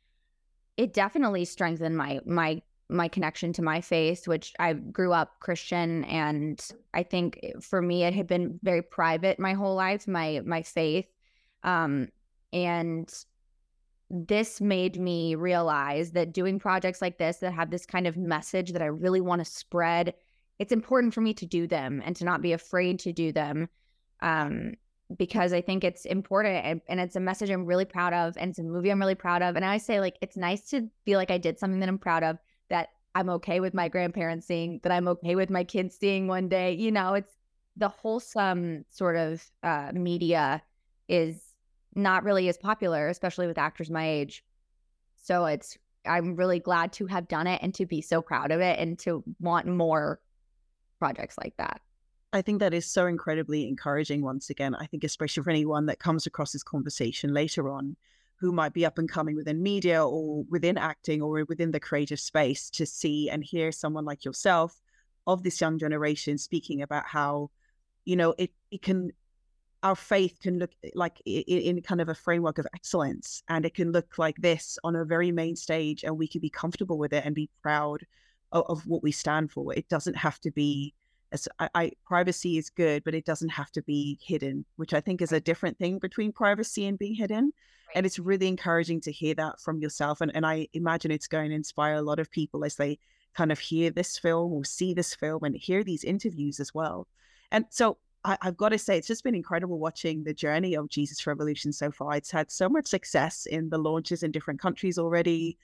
it 0.76 0.92
definitely 0.92 1.44
strengthened 1.46 1.96
my 1.96 2.20
my 2.24 2.62
my 2.92 3.08
connection 3.08 3.52
to 3.54 3.62
my 3.62 3.80
faith, 3.80 4.28
which 4.28 4.52
I 4.58 4.74
grew 4.74 5.12
up 5.12 5.40
Christian, 5.40 6.04
and 6.04 6.64
I 6.94 7.02
think 7.02 7.40
for 7.60 7.80
me 7.82 8.04
it 8.04 8.14
had 8.14 8.26
been 8.26 8.58
very 8.62 8.82
private 8.82 9.38
my 9.38 9.54
whole 9.54 9.74
life, 9.74 10.06
my 10.06 10.40
my 10.44 10.62
faith, 10.62 11.06
um, 11.62 12.08
and 12.52 13.12
this 14.10 14.60
made 14.60 15.00
me 15.00 15.34
realize 15.34 16.12
that 16.12 16.34
doing 16.34 16.58
projects 16.58 17.00
like 17.00 17.18
this 17.18 17.38
that 17.38 17.52
have 17.52 17.70
this 17.70 17.86
kind 17.86 18.06
of 18.06 18.16
message 18.16 18.72
that 18.72 18.82
I 18.82 18.86
really 18.86 19.22
want 19.22 19.40
to 19.40 19.50
spread 19.50 20.14
it's 20.62 20.72
important 20.72 21.12
for 21.12 21.20
me 21.20 21.34
to 21.34 21.44
do 21.44 21.66
them 21.66 22.00
and 22.04 22.14
to 22.14 22.24
not 22.24 22.40
be 22.40 22.52
afraid 22.52 23.00
to 23.00 23.12
do 23.12 23.32
them 23.32 23.68
um, 24.20 24.74
because 25.18 25.52
I 25.52 25.60
think 25.60 25.82
it's 25.82 26.04
important 26.04 26.64
and, 26.64 26.80
and, 26.88 27.00
it's 27.00 27.16
a 27.16 27.20
message 27.20 27.50
I'm 27.50 27.66
really 27.66 27.84
proud 27.84 28.12
of 28.12 28.36
and 28.36 28.50
it's 28.50 28.60
a 28.60 28.62
movie 28.62 28.90
I'm 28.90 29.00
really 29.00 29.16
proud 29.16 29.42
of. 29.42 29.56
And 29.56 29.64
I 29.64 29.78
say 29.78 29.98
like 29.98 30.16
it's 30.20 30.36
nice 30.36 30.70
to 30.70 30.88
feel 31.04 31.18
like 31.18 31.32
I 31.32 31.38
did 31.38 31.58
something 31.58 31.80
that 31.80 31.88
I'm 31.88 31.98
proud 31.98 32.22
of 32.22 32.38
that 32.72 32.88
I'm 33.14 33.28
okay 33.28 33.60
with 33.60 33.74
my 33.74 33.88
grandparents 33.88 34.46
seeing, 34.46 34.80
that 34.82 34.90
I'm 34.90 35.06
okay 35.06 35.36
with 35.36 35.50
my 35.50 35.62
kids 35.62 35.94
seeing 35.94 36.26
one 36.26 36.48
day. 36.48 36.72
You 36.72 36.90
know, 36.90 37.12
it's 37.12 37.30
the 37.76 37.90
wholesome 37.90 38.86
sort 38.88 39.16
of 39.16 39.44
uh, 39.62 39.92
media 39.92 40.62
is 41.06 41.40
not 41.94 42.24
really 42.24 42.48
as 42.48 42.56
popular, 42.56 43.08
especially 43.08 43.46
with 43.46 43.58
actors 43.58 43.90
my 43.90 44.08
age. 44.08 44.42
So 45.22 45.44
it's 45.44 45.76
I'm 46.06 46.34
really 46.34 46.58
glad 46.58 46.94
to 46.94 47.06
have 47.06 47.28
done 47.28 47.46
it 47.46 47.60
and 47.62 47.74
to 47.74 47.84
be 47.84 48.00
so 48.00 48.22
proud 48.22 48.50
of 48.50 48.60
it 48.60 48.78
and 48.78 48.98
to 49.00 49.22
want 49.38 49.66
more 49.66 50.18
projects 50.98 51.36
like 51.38 51.54
that. 51.58 51.82
I 52.32 52.40
think 52.40 52.60
that 52.60 52.72
is 52.72 52.90
so 52.90 53.04
incredibly 53.06 53.68
encouraging 53.68 54.22
once 54.22 54.48
again. 54.48 54.74
I 54.74 54.86
think, 54.86 55.04
especially 55.04 55.42
for 55.42 55.50
anyone 55.50 55.84
that 55.86 55.98
comes 55.98 56.26
across 56.26 56.52
this 56.52 56.62
conversation 56.62 57.34
later 57.34 57.68
on 57.68 57.96
who 58.42 58.50
might 58.50 58.72
be 58.72 58.84
up 58.84 58.98
and 58.98 59.08
coming 59.08 59.36
within 59.36 59.62
media 59.62 60.04
or 60.04 60.42
within 60.50 60.76
acting 60.76 61.22
or 61.22 61.44
within 61.48 61.70
the 61.70 61.78
creative 61.78 62.18
space 62.18 62.68
to 62.70 62.84
see 62.84 63.30
and 63.30 63.44
hear 63.44 63.70
someone 63.70 64.04
like 64.04 64.24
yourself 64.24 64.80
of 65.28 65.44
this 65.44 65.60
young 65.60 65.78
generation 65.78 66.36
speaking 66.36 66.82
about 66.82 67.06
how, 67.06 67.50
you 68.04 68.16
know, 68.16 68.34
it, 68.36 68.50
it 68.72 68.82
can, 68.82 69.12
our 69.84 69.94
faith 69.94 70.40
can 70.42 70.58
look 70.58 70.72
eh, 70.82 70.90
like 70.96 71.22
in, 71.24 71.76
in 71.76 71.82
kind 71.82 72.00
of 72.00 72.08
a 72.08 72.16
framework 72.16 72.58
of 72.58 72.66
excellence 72.74 73.44
and 73.48 73.64
it 73.64 73.74
can 73.74 73.92
look 73.92 74.18
like 74.18 74.36
this 74.38 74.76
on 74.82 74.96
a 74.96 75.04
very 75.04 75.30
main 75.30 75.54
stage 75.54 76.02
and 76.02 76.18
we 76.18 76.26
can 76.26 76.40
be 76.40 76.50
comfortable 76.50 76.98
with 76.98 77.12
it 77.12 77.24
and 77.24 77.36
be 77.36 77.48
proud 77.62 78.04
of, 78.50 78.64
of 78.68 78.86
what 78.88 79.04
we 79.04 79.12
stand 79.12 79.52
for. 79.52 79.72
It 79.72 79.88
doesn't 79.88 80.16
have 80.16 80.40
to 80.40 80.50
be 80.50 80.94
I, 81.58 81.68
I, 81.74 81.92
privacy 82.04 82.58
is 82.58 82.70
good, 82.70 83.04
but 83.04 83.14
it 83.14 83.24
doesn't 83.24 83.48
have 83.50 83.70
to 83.72 83.82
be 83.82 84.18
hidden, 84.22 84.64
which 84.76 84.94
I 84.94 85.00
think 85.00 85.22
is 85.22 85.32
a 85.32 85.40
different 85.40 85.78
thing 85.78 85.98
between 85.98 86.32
privacy 86.32 86.86
and 86.86 86.98
being 86.98 87.14
hidden. 87.14 87.52
And 87.94 88.06
it's 88.06 88.18
really 88.18 88.48
encouraging 88.48 89.00
to 89.02 89.12
hear 89.12 89.34
that 89.34 89.60
from 89.60 89.80
yourself. 89.80 90.20
And, 90.20 90.34
and 90.34 90.46
I 90.46 90.68
imagine 90.72 91.10
it's 91.10 91.28
going 91.28 91.50
to 91.50 91.56
inspire 91.56 91.94
a 91.94 92.02
lot 92.02 92.18
of 92.18 92.30
people 92.30 92.64
as 92.64 92.76
they 92.76 92.98
kind 93.34 93.52
of 93.52 93.58
hear 93.58 93.90
this 93.90 94.18
film 94.18 94.52
or 94.52 94.64
see 94.64 94.94
this 94.94 95.14
film 95.14 95.44
and 95.44 95.56
hear 95.56 95.84
these 95.84 96.04
interviews 96.04 96.60
as 96.60 96.74
well. 96.74 97.06
And 97.50 97.66
so 97.70 97.98
I, 98.24 98.38
have 98.42 98.56
got 98.56 98.70
to 98.70 98.78
say, 98.78 98.96
it's 98.96 99.06
just 99.06 99.24
been 99.24 99.34
incredible 99.34 99.78
watching 99.78 100.24
the 100.24 100.34
journey 100.34 100.74
of 100.74 100.88
Jesus 100.88 101.26
Revolution 101.26 101.72
so 101.72 101.90
far. 101.90 102.16
It's 102.16 102.30
had 102.30 102.50
so 102.50 102.68
much 102.68 102.86
success 102.86 103.46
in 103.46 103.68
the 103.68 103.78
launches 103.78 104.22
in 104.22 104.30
different 104.30 104.60
countries 104.60 104.98
already. 104.98 105.58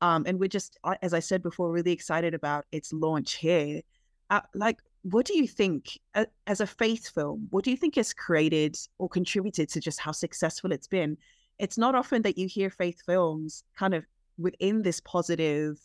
Um, 0.00 0.24
and 0.26 0.38
we're 0.38 0.48
just, 0.48 0.78
as 1.00 1.14
I 1.14 1.20
said 1.20 1.42
before, 1.42 1.70
really 1.70 1.92
excited 1.92 2.34
about 2.34 2.66
its 2.72 2.92
launch 2.92 3.34
here. 3.34 3.82
Uh, 4.30 4.40
like, 4.54 4.78
what 5.02 5.26
do 5.26 5.36
you 5.36 5.46
think, 5.46 5.98
as 6.46 6.60
a 6.60 6.66
faith 6.66 7.08
film, 7.08 7.48
what 7.50 7.64
do 7.64 7.70
you 7.70 7.76
think 7.76 7.96
has 7.96 8.12
created 8.12 8.76
or 8.98 9.08
contributed 9.08 9.68
to 9.70 9.80
just 9.80 10.00
how 10.00 10.12
successful 10.12 10.72
it's 10.72 10.86
been? 10.86 11.16
It's 11.58 11.76
not 11.76 11.94
often 11.94 12.22
that 12.22 12.38
you 12.38 12.46
hear 12.46 12.70
faith 12.70 13.02
films 13.04 13.64
kind 13.76 13.94
of 13.94 14.04
within 14.38 14.82
this 14.82 15.00
positive 15.00 15.78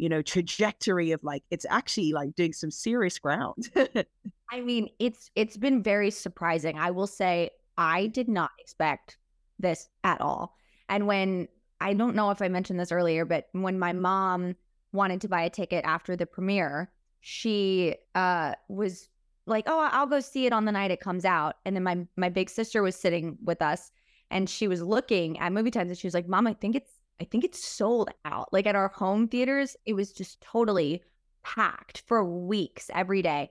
you 0.00 0.08
know 0.08 0.22
trajectory 0.22 1.12
of 1.12 1.22
like 1.22 1.42
it's 1.50 1.66
actually 1.68 2.12
like 2.12 2.34
doing 2.34 2.54
some 2.54 2.70
serious 2.70 3.18
ground. 3.18 3.70
I 4.50 4.60
mean 4.62 4.88
it's 4.98 5.30
it's 5.34 5.58
been 5.58 5.82
very 5.82 6.10
surprising. 6.10 6.78
I 6.78 6.90
will 6.90 7.06
say 7.06 7.50
i 7.76 8.06
did 8.06 8.28
not 8.28 8.50
expect 8.58 9.18
this 9.58 9.88
at 10.02 10.20
all. 10.22 10.56
And 10.88 11.06
when 11.06 11.48
i 11.82 11.92
don't 11.92 12.16
know 12.16 12.30
if 12.30 12.40
i 12.40 12.48
mentioned 12.48 12.80
this 12.80 12.92
earlier 12.92 13.24
but 13.26 13.48
when 13.52 13.78
my 13.78 13.92
mom 13.92 14.56
wanted 14.92 15.20
to 15.20 15.28
buy 15.28 15.42
a 15.42 15.50
ticket 15.50 15.84
after 15.84 16.16
the 16.16 16.26
premiere 16.26 16.90
she 17.20 17.94
uh 18.14 18.54
was 18.68 19.08
like 19.46 19.64
oh 19.66 19.88
i'll 19.92 20.06
go 20.06 20.20
see 20.20 20.46
it 20.46 20.52
on 20.52 20.64
the 20.64 20.72
night 20.72 20.90
it 20.90 21.00
comes 21.00 21.24
out 21.24 21.56
and 21.64 21.76
then 21.76 21.82
my 21.82 22.06
my 22.16 22.28
big 22.28 22.48
sister 22.48 22.82
was 22.82 22.96
sitting 22.96 23.36
with 23.44 23.60
us 23.62 23.92
and 24.30 24.48
she 24.48 24.68
was 24.68 24.82
looking 24.82 25.38
at 25.38 25.52
movie 25.52 25.70
times 25.70 25.90
and 25.90 25.98
she 25.98 26.06
was 26.06 26.14
like 26.14 26.28
mom 26.28 26.46
i 26.46 26.54
think 26.54 26.74
it's 26.74 27.00
I 27.20 27.24
think 27.24 27.44
it's 27.44 27.62
sold 27.62 28.10
out. 28.24 28.52
Like 28.52 28.66
at 28.66 28.74
our 28.74 28.88
home 28.88 29.28
theaters, 29.28 29.76
it 29.84 29.92
was 29.92 30.10
just 30.10 30.40
totally 30.40 31.02
packed 31.42 32.02
for 32.06 32.24
weeks 32.24 32.90
every 32.94 33.22
day. 33.22 33.50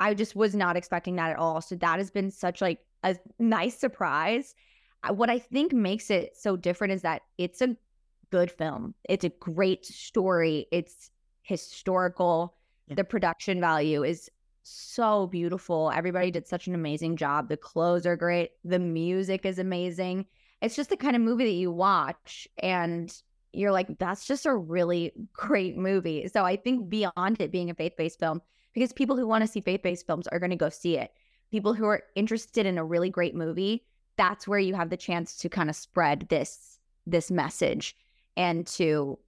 I 0.00 0.14
just 0.14 0.34
was 0.34 0.54
not 0.54 0.76
expecting 0.76 1.16
that 1.16 1.30
at 1.30 1.38
all. 1.38 1.60
So 1.60 1.76
that 1.76 1.98
has 1.98 2.10
been 2.10 2.32
such 2.32 2.60
like 2.60 2.80
a 3.04 3.16
nice 3.38 3.78
surprise. 3.78 4.54
What 5.08 5.30
I 5.30 5.38
think 5.38 5.72
makes 5.72 6.10
it 6.10 6.36
so 6.36 6.56
different 6.56 6.92
is 6.92 7.02
that 7.02 7.22
it's 7.38 7.62
a 7.62 7.76
good 8.30 8.50
film. 8.50 8.94
It's 9.08 9.24
a 9.24 9.28
great 9.28 9.86
story. 9.86 10.66
It's 10.72 11.10
historical. 11.42 12.56
Yeah. 12.88 12.96
The 12.96 13.04
production 13.04 13.60
value 13.60 14.02
is 14.02 14.30
so 14.62 15.26
beautiful. 15.26 15.92
Everybody 15.94 16.30
did 16.30 16.46
such 16.46 16.66
an 16.66 16.74
amazing 16.74 17.16
job. 17.16 17.48
The 17.48 17.56
clothes 17.56 18.06
are 18.06 18.16
great. 18.16 18.50
The 18.64 18.78
music 18.78 19.44
is 19.44 19.58
amazing 19.58 20.26
it's 20.64 20.76
just 20.76 20.88
the 20.88 20.96
kind 20.96 21.14
of 21.14 21.20
movie 21.20 21.44
that 21.44 21.50
you 21.50 21.70
watch 21.70 22.48
and 22.58 23.14
you're 23.52 23.70
like, 23.70 23.98
that's 23.98 24.26
just 24.26 24.46
a 24.46 24.56
really 24.56 25.12
great 25.34 25.76
movie. 25.76 26.26
So 26.28 26.42
I 26.42 26.56
think 26.56 26.88
beyond 26.88 27.40
it 27.40 27.52
being 27.52 27.68
a 27.68 27.74
faith 27.74 27.92
based 27.98 28.18
film, 28.18 28.40
because 28.72 28.92
people 28.92 29.16
who 29.16 29.28
want 29.28 29.42
to 29.42 29.48
see 29.48 29.60
faith 29.60 29.82
based 29.82 30.06
films 30.06 30.26
are 30.28 30.38
going 30.38 30.50
to 30.50 30.56
go 30.56 30.70
see 30.70 30.96
it. 30.96 31.12
People 31.50 31.74
who 31.74 31.84
are 31.84 32.02
interested 32.16 32.64
in 32.64 32.78
a 32.78 32.84
really 32.84 33.10
great 33.10 33.34
movie, 33.34 33.84
that's 34.16 34.48
where 34.48 34.58
you 34.58 34.74
have 34.74 34.88
the 34.88 34.96
chance 34.96 35.36
to 35.36 35.50
kind 35.50 35.68
of 35.68 35.76
spread 35.76 36.26
this 36.30 36.78
this 37.06 37.30
message 37.30 37.94
and 38.34 38.66
to 38.66 39.18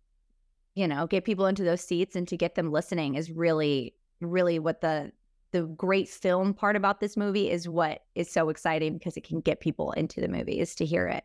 you 0.76 0.86
know 0.86 1.06
get 1.08 1.24
people 1.24 1.46
into 1.46 1.64
those 1.64 1.80
seats 1.80 2.14
and 2.14 2.28
to 2.28 2.36
get 2.36 2.54
them 2.54 2.70
listening 2.70 3.16
is 3.16 3.32
really 3.32 3.94
really 4.20 4.60
what 4.60 4.80
the 4.80 5.10
the 5.52 5.62
great 5.62 6.08
film 6.08 6.52
part 6.52 6.76
about 6.76 7.00
this 7.00 7.16
movie 7.16 7.50
is 7.50 7.68
what 7.68 8.02
is 8.14 8.30
so 8.30 8.50
exciting 8.50 8.92
because 8.92 9.16
it 9.16 9.26
can 9.26 9.40
get 9.40 9.58
people 9.58 9.92
into 9.92 10.20
the 10.20 10.28
movie 10.28 10.60
is 10.60 10.74
to 10.74 10.84
hear 10.84 11.06
it. 11.06 11.24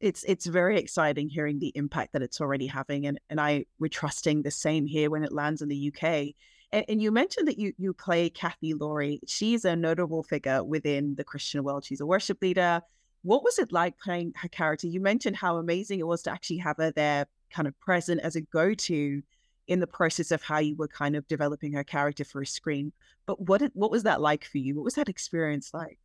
It's 0.00 0.22
it's 0.24 0.46
very 0.46 0.78
exciting 0.78 1.28
hearing 1.28 1.58
the 1.58 1.72
impact 1.74 2.12
that 2.12 2.22
it's 2.22 2.40
already 2.40 2.68
having 2.68 3.06
and 3.06 3.18
and 3.30 3.40
i 3.40 3.64
we're 3.80 3.88
trusting 3.88 4.42
the 4.42 4.50
same 4.52 4.86
here 4.86 5.10
when 5.10 5.24
it 5.24 5.32
lands 5.32 5.60
in 5.60 5.68
the 5.68 5.92
uk 5.92 6.04
and, 6.04 6.84
and 6.88 7.02
you 7.02 7.10
mentioned 7.10 7.48
that 7.48 7.58
you 7.58 7.72
you 7.78 7.92
play 7.92 8.30
kathy 8.30 8.74
laurie. 8.74 9.18
She's 9.26 9.64
a 9.64 9.74
notable 9.74 10.22
figure 10.22 10.62
within 10.62 11.16
the 11.16 11.24
christian 11.24 11.64
world. 11.64 11.84
She's 11.84 12.00
a 12.00 12.06
worship 12.06 12.40
leader 12.40 12.80
what 13.22 13.42
was 13.42 13.58
it 13.58 13.72
like 13.72 13.98
playing 13.98 14.32
her 14.36 14.48
character 14.48 14.86
you 14.86 15.00
mentioned 15.00 15.36
how 15.36 15.56
amazing 15.56 15.98
it 15.98 16.06
was 16.06 16.22
to 16.22 16.30
actually 16.30 16.58
have 16.58 16.76
her 16.76 16.90
there 16.92 17.26
kind 17.50 17.68
of 17.68 17.78
present 17.80 18.20
as 18.20 18.36
a 18.36 18.40
go-to 18.40 19.22
in 19.68 19.80
the 19.80 19.86
process 19.86 20.30
of 20.30 20.42
how 20.42 20.58
you 20.58 20.74
were 20.74 20.88
kind 20.88 21.14
of 21.14 21.28
developing 21.28 21.72
her 21.74 21.84
character 21.84 22.24
for 22.24 22.40
a 22.40 22.46
screen. 22.46 22.90
But 23.26 23.40
what 23.40 23.62
what 23.74 23.90
was 23.90 24.02
that 24.02 24.20
like 24.20 24.44
for 24.44 24.58
you? 24.58 24.74
What 24.74 24.84
was 24.84 24.94
that 24.94 25.08
experience 25.08 25.70
like? 25.72 25.98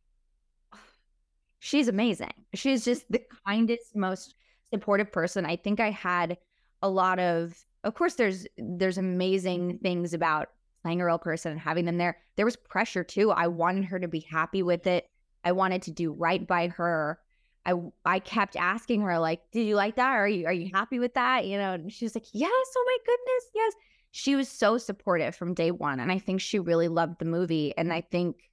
She's 1.58 1.88
amazing. 1.88 2.34
She's 2.52 2.84
just 2.84 3.10
the 3.10 3.22
kindest, 3.46 3.96
most 3.96 4.34
supportive 4.72 5.10
person. 5.10 5.46
I 5.46 5.56
think 5.56 5.80
I 5.80 5.90
had 5.90 6.36
a 6.82 6.88
lot 6.88 7.18
of 7.18 7.56
of 7.82 7.94
course 7.94 8.14
there's 8.14 8.46
there's 8.58 8.98
amazing 8.98 9.78
things 9.78 10.12
about 10.12 10.50
playing 10.82 11.00
a 11.00 11.06
real 11.06 11.18
person 11.18 11.52
and 11.52 11.60
having 11.60 11.86
them 11.86 11.96
there. 11.96 12.18
There 12.36 12.44
was 12.44 12.56
pressure 12.56 13.02
too. 13.02 13.30
I 13.30 13.46
wanted 13.46 13.86
her 13.86 13.98
to 13.98 14.08
be 14.08 14.20
happy 14.20 14.62
with 14.62 14.86
it. 14.86 15.08
I 15.44 15.52
wanted 15.52 15.82
to 15.82 15.90
do 15.90 16.12
right 16.12 16.46
by 16.46 16.68
her. 16.68 17.18
I 17.66 17.74
I 18.04 18.18
kept 18.18 18.56
asking 18.56 19.02
her 19.02 19.18
like, 19.18 19.40
"Did 19.52 19.66
you 19.66 19.76
like 19.76 19.96
that? 19.96 20.12
Are 20.12 20.28
you 20.28 20.46
are 20.46 20.52
you 20.52 20.70
happy 20.72 20.98
with 20.98 21.14
that?" 21.14 21.46
You 21.46 21.58
know, 21.58 21.72
and 21.72 21.92
she 21.92 22.04
was 22.04 22.14
like, 22.14 22.26
"Yes, 22.32 22.50
oh 22.76 22.84
my 22.86 22.98
goodness, 23.06 23.50
yes." 23.54 23.72
She 24.10 24.36
was 24.36 24.48
so 24.48 24.78
supportive 24.78 25.34
from 25.34 25.54
day 25.54 25.70
one, 25.70 26.00
and 26.00 26.12
I 26.12 26.18
think 26.18 26.40
she 26.40 26.58
really 26.58 26.88
loved 26.88 27.18
the 27.18 27.24
movie. 27.24 27.74
And 27.76 27.92
I 27.92 28.00
think 28.00 28.50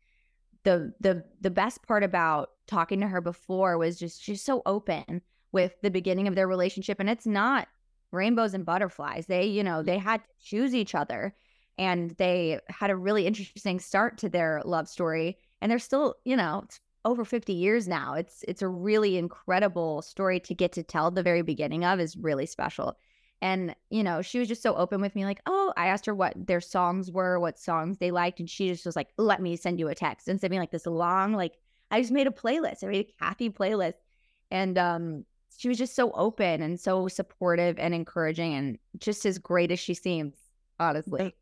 the 0.64 0.94
the 1.00 1.24
the 1.42 1.52
best 1.52 1.84
part 1.84 2.04
about 2.04 2.50
talking 2.68 3.02
to 3.02 3.08
her 3.08 3.22
before 3.22 3.78
was 3.78 4.00
just 4.00 4.22
she's 4.22 4.42
so 4.42 4.62
open 4.66 5.22
with 5.52 5.74
the 5.82 5.92
beginning 5.92 6.28
of 6.28 6.36
their 6.36 6.48
relationship, 6.48 7.00
and 7.00 7.10
it's 7.10 7.26
not 7.28 7.68
rainbows 8.12 8.54
and 8.54 8.66
butterflies. 8.66 9.26
They, 9.26 9.46
you 9.46 9.64
know, 9.64 9.84
they 9.84 9.98
had 9.98 10.22
to 10.24 10.30
choose 10.44 10.76
each 10.76 10.96
other, 10.96 11.36
and 11.78 12.12
they 12.12 12.60
had 12.70 12.90
a 12.90 12.96
really 12.96 13.26
interesting 13.28 13.80
start 13.80 14.18
to 14.20 14.30
their 14.30 14.62
love 14.66 14.88
story. 14.88 15.38
And 15.62 15.72
they're 15.72 15.80
still, 15.80 16.16
you 16.26 16.36
know, 16.36 16.66
over 17.06 17.26
50 17.26 17.54
years 17.54 17.88
now. 17.88 18.14
It's 18.16 18.44
it's 18.48 18.62
a 18.62 18.68
really 18.68 19.18
incredible 19.18 20.02
story 20.02 20.40
to 20.42 20.54
get 20.54 20.72
to 20.74 20.84
tell 20.84 21.12
the 21.12 21.24
very 21.24 21.42
beginning 21.42 21.86
of 21.86 22.00
is 22.00 22.18
really 22.18 22.46
special. 22.46 22.98
And, 23.44 23.76
you 23.90 24.04
know, 24.04 24.22
she 24.22 24.38
was 24.38 24.48
just 24.48 24.62
so 24.62 24.76
open 24.76 25.02
with 25.02 25.16
me, 25.16 25.26
like, 25.26 25.42
oh, 25.48 25.74
I 25.76 25.88
asked 25.88 26.06
her 26.06 26.14
what 26.14 26.34
their 26.36 26.62
songs 26.62 27.12
were, 27.12 27.40
what 27.40 27.58
songs 27.58 27.98
they 27.98 28.12
liked. 28.12 28.40
And 28.40 28.48
she 28.48 28.68
just 28.68 28.86
was 28.86 28.96
like, 28.96 29.10
let 29.18 29.42
me 29.42 29.56
send 29.56 29.80
you 29.80 29.88
a 29.88 29.96
text 29.96 30.28
and 30.28 30.40
send 30.40 30.52
me 30.52 30.60
like 30.60 30.70
this 30.70 30.86
long, 30.86 31.34
like, 31.34 31.58
I 31.90 32.00
just 32.02 32.14
made 32.14 32.28
a 32.28 32.32
playlist. 32.32 32.84
I 32.84 32.88
made 32.88 33.08
a 33.08 33.24
Kathy 33.24 33.50
playlist. 33.50 33.96
And 34.52 34.78
um, 34.78 35.26
she 35.58 35.70
was 35.70 35.80
just 35.80 35.96
so 35.96 36.12
open 36.12 36.62
and 36.62 36.80
so 36.80 37.08
supportive 37.08 37.80
and 37.80 37.96
encouraging 37.96 38.54
and 38.54 38.78
just 39.00 39.26
as 39.26 39.40
great 39.40 39.72
as 39.72 39.80
she 39.80 39.96
seems, 39.96 40.36
honestly 40.80 41.34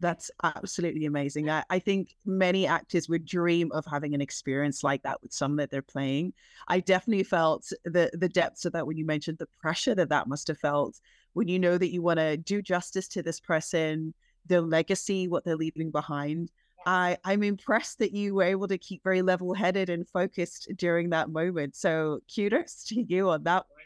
that's 0.00 0.30
absolutely 0.42 1.06
amazing. 1.06 1.50
I, 1.50 1.64
I, 1.70 1.78
think 1.78 2.16
many 2.24 2.66
actors 2.66 3.08
would 3.08 3.24
dream 3.24 3.70
of 3.72 3.84
having 3.84 4.14
an 4.14 4.20
experience 4.20 4.82
like 4.82 5.02
that 5.02 5.22
with 5.22 5.32
some 5.32 5.56
that 5.56 5.70
they're 5.70 5.82
playing. 5.82 6.32
I 6.68 6.80
definitely 6.80 7.24
felt 7.24 7.70
the 7.84 8.10
the 8.14 8.28
depths 8.28 8.64
of 8.64 8.72
that 8.72 8.86
when 8.86 8.96
you 8.96 9.04
mentioned 9.04 9.38
the 9.38 9.48
pressure 9.60 9.94
that 9.94 10.08
that 10.08 10.28
must 10.28 10.48
have 10.48 10.58
felt 10.58 11.00
when 11.34 11.48
you 11.48 11.58
know 11.58 11.78
that 11.78 11.92
you 11.92 12.02
want 12.02 12.18
to 12.18 12.36
do 12.36 12.62
justice 12.62 13.08
to 13.08 13.22
this 13.22 13.40
person, 13.40 14.14
their 14.46 14.60
legacy, 14.60 15.28
what 15.28 15.44
they're 15.44 15.56
leaving 15.56 15.90
behind. 15.90 16.50
I, 16.84 17.16
I'm 17.24 17.42
impressed 17.42 18.00
that 18.00 18.12
you 18.12 18.34
were 18.34 18.42
able 18.42 18.66
to 18.68 18.76
keep 18.76 19.04
very 19.04 19.22
level 19.22 19.54
headed 19.54 19.88
and 19.88 20.08
focused 20.08 20.68
during 20.76 21.10
that 21.10 21.30
moment. 21.30 21.76
So 21.76 22.20
kudos 22.34 22.84
to 22.84 23.02
you 23.02 23.30
on 23.30 23.44
that 23.44 23.64
one 23.68 23.81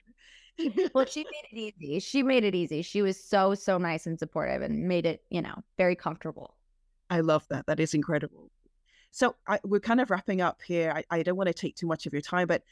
well, 0.94 1.06
she 1.06 1.24
made 1.24 1.46
it 1.50 1.74
easy. 1.78 2.00
She 2.00 2.22
made 2.22 2.44
it 2.44 2.54
easy. 2.54 2.82
She 2.82 3.02
was 3.02 3.22
so, 3.22 3.54
so 3.54 3.78
nice 3.78 4.06
and 4.06 4.18
supportive 4.18 4.62
and 4.62 4.88
made 4.88 5.06
it, 5.06 5.22
you 5.30 5.42
know, 5.42 5.62
very 5.76 5.96
comfortable. 5.96 6.56
I 7.10 7.20
love 7.20 7.46
that. 7.50 7.66
That 7.66 7.80
is 7.80 7.94
incredible. 7.94 8.50
So 9.10 9.36
I, 9.46 9.60
we're 9.64 9.80
kind 9.80 10.00
of 10.00 10.10
wrapping 10.10 10.40
up 10.40 10.60
here. 10.62 10.92
I, 10.94 11.04
I 11.10 11.22
don't 11.22 11.36
want 11.36 11.48
to 11.48 11.54
take 11.54 11.76
too 11.76 11.86
much 11.86 12.06
of 12.06 12.12
your 12.12 12.22
time, 12.22 12.46
but 12.46 12.62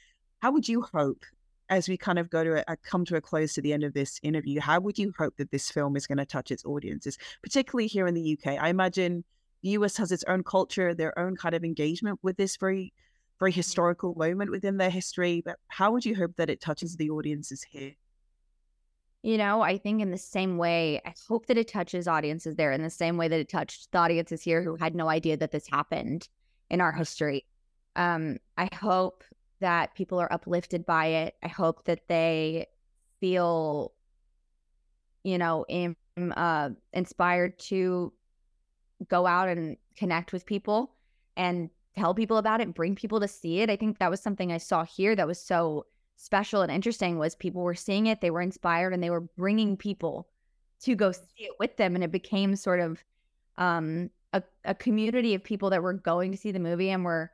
how 0.41 0.53
would 0.53 0.69
you 0.69 0.83
hope, 0.83 1.25
as 1.69 1.89
we 1.89 1.97
kind 1.97 2.19
of 2.19 2.29
go 2.31 2.45
to 2.45 2.71
a, 2.71 2.77
come 2.77 3.05
to 3.07 3.17
a 3.17 3.21
close 3.21 3.55
to 3.55 3.63
the 3.63 3.73
end 3.73 3.85
of 3.85 3.95
this 3.95 4.21
interview, 4.23 4.61
how 4.61 4.81
would 4.81 4.99
you 4.99 5.13
hope 5.17 5.37
that 5.37 5.51
this 5.51 5.71
film 5.71 5.97
is 5.97 6.07
going 6.07 6.19
to 6.19 6.27
touch 6.27 6.51
its 6.51 6.65
audiences, 6.65 7.19
particularly 7.43 7.87
here 7.87 8.07
in 8.07 8.15
the 8.15 8.39
UK? 8.39 8.59
I 8.61 8.69
imagine 8.69 9.25
the 9.63 9.71
US 9.71 9.97
has 9.97 10.13
its 10.13 10.25
own 10.25 10.43
culture, 10.43 10.95
their 10.95 11.19
own 11.19 11.37
kind 11.37 11.55
of 11.55 11.65
engagement 11.65 12.19
with 12.23 12.37
this 12.37 12.57
very 12.57 12.93
very 13.39 13.53
historical 13.53 14.15
moment 14.15 14.51
within 14.51 14.77
their 14.77 14.91
history. 14.91 15.43
But 15.45 15.59
how 15.69 15.93
would 15.93 16.05
you 16.05 16.15
hope 16.15 16.37
that 16.37 16.51
it 16.51 16.61
touches 16.61 16.97
the 16.97 17.11
audiences 17.11 17.63
here? 17.63 17.95
you 19.25 19.39
know, 19.39 19.63
I 19.63 19.79
think 19.79 20.03
in 20.03 20.11
the 20.11 20.19
same 20.19 20.59
way, 20.59 21.01
I 21.07 21.15
hope 21.27 21.47
that 21.47 21.57
it 21.57 21.67
touches 21.67 22.07
audiences 22.07 22.57
there 22.57 22.73
in 22.73 22.83
the 22.83 22.91
same 22.91 23.17
way 23.17 23.27
that 23.27 23.41
it 23.41 23.49
touched 23.49 23.91
the 23.91 23.97
audiences 23.97 24.43
here 24.43 24.63
who 24.63 24.77
had 24.77 24.95
no 24.95 25.09
idea 25.09 25.39
that 25.39 25.51
this 25.51 25.67
happened 25.67 26.29
in 26.69 26.83
our 26.83 26.93
history. 26.93 27.47
Um, 27.97 28.37
I 28.59 28.69
hope 28.75 29.25
that 29.61 29.95
people 29.95 30.21
are 30.21 30.31
uplifted 30.31 30.85
by 30.85 31.07
it. 31.07 31.37
I 31.43 31.49
hope 31.49 31.85
that 31.85 32.07
they 32.07 32.67
feel, 33.19 33.95
you 35.23 35.39
know, 35.39 35.65
in, 35.71 35.97
uh, 36.19 36.71
inspired 36.93 37.59
to 37.61 38.13
go 39.09 39.27
out 39.27 39.49
and 39.49 39.79
connect 39.97 40.35
with 40.35 40.45
people 40.45 40.97
and 41.35 41.71
tell 41.97 42.15
people 42.15 42.39
about 42.39 42.61
it, 42.61 42.75
bring 42.75 42.95
people 42.95 43.21
to 43.21 43.29
see 43.29 43.61
it. 43.61 43.71
I 43.71 43.77
think 43.77 43.99
that 43.99 44.11
was 44.11 44.21
something 44.21 44.53
I 44.53 44.59
saw 44.59 44.85
here 44.85 45.15
that 45.17 45.27
was 45.27 45.41
so 45.41 45.87
special 46.17 46.63
and 46.63 46.71
interesting 46.71 47.19
was 47.19 47.35
people 47.35 47.63
were 47.63 47.75
seeing 47.75 48.07
it, 48.07 48.21
they 48.21 48.31
were 48.31 48.41
inspired 48.41 48.93
and 48.93 49.03
they 49.03 49.11
were 49.11 49.21
bringing 49.21 49.77
people 49.77 50.29
to 50.81 50.95
go 50.95 51.13
see 51.13 51.45
it 51.45 51.53
with 51.59 51.77
them 51.77 51.95
and 51.95 52.05
it 52.05 52.11
became 52.11 52.57
sort 52.57 52.81
of 52.81 53.03
um 53.57 54.11
a, 54.33 54.43
a 54.65 54.75
community 54.75 55.35
of 55.35 55.45
people 55.45 55.71
that 55.71 55.83
were 55.83 55.93
going 55.93 56.33
to 56.33 56.37
see 56.37 56.51
the 56.51 56.59
movie 56.59 56.91
and 56.91 57.05
were 57.05 57.31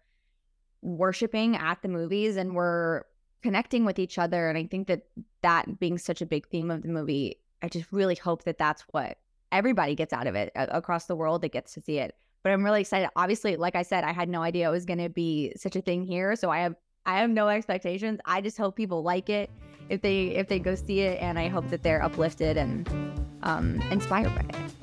worshiping 0.83 1.57
at 1.57 1.81
the 1.83 1.88
movies 1.88 2.37
and 2.37 2.55
were 2.55 3.07
connecting 3.43 3.85
with 3.85 3.99
each 3.99 4.19
other 4.19 4.49
and 4.49 4.59
I 4.59 4.67
think 4.67 4.87
that 4.88 5.07
that 5.43 5.79
being 5.79 5.99
such 5.99 6.21
a 6.21 6.26
big 6.26 6.47
theme 6.49 6.71
of 6.71 6.83
the 6.83 6.88
movie, 6.88 7.40
I 7.62 7.69
just 7.69 7.90
really 7.90 8.14
hope 8.14 8.45
that 8.45 8.59
that's 8.59 8.83
what 8.90 9.19
everybody 9.50 9.95
gets 9.95 10.12
out 10.12 10.26
of 10.26 10.35
it 10.35 10.52
across 10.55 11.07
the 11.07 11.17
world 11.17 11.43
that 11.43 11.52
gets 11.52 11.75
to 11.75 11.81
see 11.81 11.99
it. 11.99 12.14
But 12.42 12.52
I'm 12.52 12.64
really 12.64 12.80
excited. 12.80 13.11
Obviously, 13.16 13.56
like 13.56 13.76
I 13.76 13.82
said, 13.82 14.04
I 14.04 14.12
had 14.12 14.28
no 14.28 14.42
idea 14.42 14.68
it 14.68 14.73
was 14.73 14.87
going 14.87 14.99
to 14.99 15.11
be 15.11 15.52
such 15.56 15.76
a 15.76 15.82
thing 15.82 16.04
here, 16.04 16.37
so 16.37 16.50
I 16.50 16.61
have 16.61 16.75
I 17.06 17.18
have 17.18 17.30
no 17.30 17.49
expectations. 17.49 18.20
I 18.25 18.40
just 18.40 18.59
hope 18.59 18.76
people 18.76 19.02
like 19.02 19.30
it 19.30 19.50
if 19.88 20.00
they 20.02 20.28
if 20.28 20.49
they 20.49 20.59
go 20.59 20.75
see 20.75 21.00
it, 21.00 21.20
and 21.20 21.38
I 21.38 21.49
hope 21.49 21.68
that 21.68 21.82
they're 21.82 22.02
uplifted 22.02 22.56
and 22.56 22.88
um, 23.42 23.80
inspired 23.90 24.35
by 24.35 24.59
it. 24.59 24.79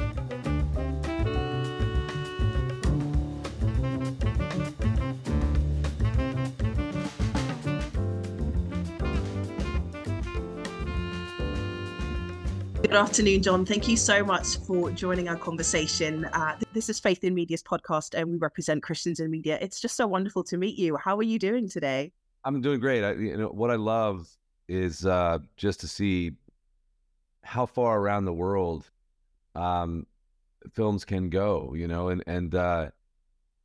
Good 12.88 12.96
afternoon, 12.96 13.44
Jon. 13.44 13.66
Thank 13.66 13.90
you 13.90 13.98
so 13.98 14.24
much 14.24 14.60
for 14.60 14.90
joining 14.92 15.28
our 15.28 15.36
conversation. 15.36 16.24
Uh, 16.24 16.56
this 16.72 16.88
is 16.88 17.02
Faith 17.02 17.22
in 17.26 17.34
Media's 17.34 17.62
podcast, 17.62 18.18
and 18.18 18.32
we 18.32 18.38
represent 18.38 18.82
Christians 18.82 19.20
in 19.20 19.30
media. 19.30 19.58
It's 19.60 19.82
just 19.82 19.98
so 19.98 20.08
wonderful 20.08 20.42
to 20.46 20.58
meet 20.58 20.80
you. 20.80 20.96
How 20.96 21.18
are 21.18 21.24
you 21.24 21.38
doing 21.38 21.68
today? 21.68 22.14
I'm 22.46 22.62
doing 22.62 22.80
great. 22.80 23.04
I, 23.04 23.12
you 23.12 23.36
know, 23.36 23.50
what 23.50 23.72
I 23.72 23.76
love 23.76 24.30
is 24.70 25.06
uh, 25.06 25.40
just 25.58 25.82
to 25.82 25.88
see 25.90 26.32
how 27.44 27.66
far 27.66 28.00
around 28.00 28.24
the 28.24 28.32
world 28.32 28.90
um, 29.54 30.08
films 30.74 31.04
can 31.04 31.30
go. 31.30 31.74
You 31.76 31.90
know, 31.90 32.08
and 32.08 32.24
and 32.26 32.56
uh, 32.56 32.92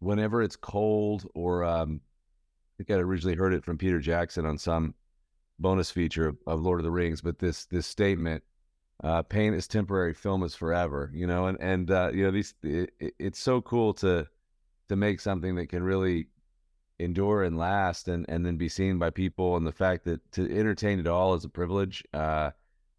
whenever 0.00 0.42
it's 0.42 0.56
cold, 0.56 1.30
or 1.32 1.62
um, 1.62 2.00
I 2.74 2.82
think 2.82 2.90
I 2.90 3.00
originally 3.00 3.36
heard 3.36 3.54
it 3.54 3.64
from 3.64 3.78
Peter 3.78 4.00
Jackson 4.00 4.46
on 4.46 4.58
some 4.58 4.94
bonus 5.60 5.92
feature 5.92 6.26
of, 6.26 6.38
of 6.44 6.60
Lord 6.60 6.80
of 6.80 6.84
the 6.84 6.90
Rings, 6.90 7.20
but 7.20 7.38
this 7.38 7.66
this 7.66 7.86
statement 7.86 8.42
uh, 9.02 9.22
pain 9.22 9.52
is 9.52 9.66
temporary, 9.66 10.14
film 10.14 10.42
is 10.42 10.54
forever. 10.54 11.10
You 11.12 11.26
know, 11.26 11.46
and 11.46 11.58
and 11.60 11.90
uh, 11.90 12.10
you 12.14 12.24
know 12.24 12.30
these. 12.30 12.54
It, 12.62 12.92
it's 13.18 13.40
so 13.40 13.60
cool 13.60 13.94
to 13.94 14.26
to 14.88 14.96
make 14.96 15.20
something 15.20 15.56
that 15.56 15.68
can 15.68 15.82
really 15.82 16.28
endure 16.98 17.42
and 17.42 17.58
last, 17.58 18.08
and 18.08 18.24
and 18.28 18.46
then 18.46 18.56
be 18.56 18.68
seen 18.68 18.98
by 18.98 19.10
people. 19.10 19.56
And 19.56 19.66
the 19.66 19.72
fact 19.72 20.04
that 20.04 20.32
to 20.32 20.42
entertain 20.56 21.00
it 21.00 21.06
all 21.06 21.34
is 21.34 21.44
a 21.44 21.48
privilege, 21.48 22.04
uh, 22.14 22.52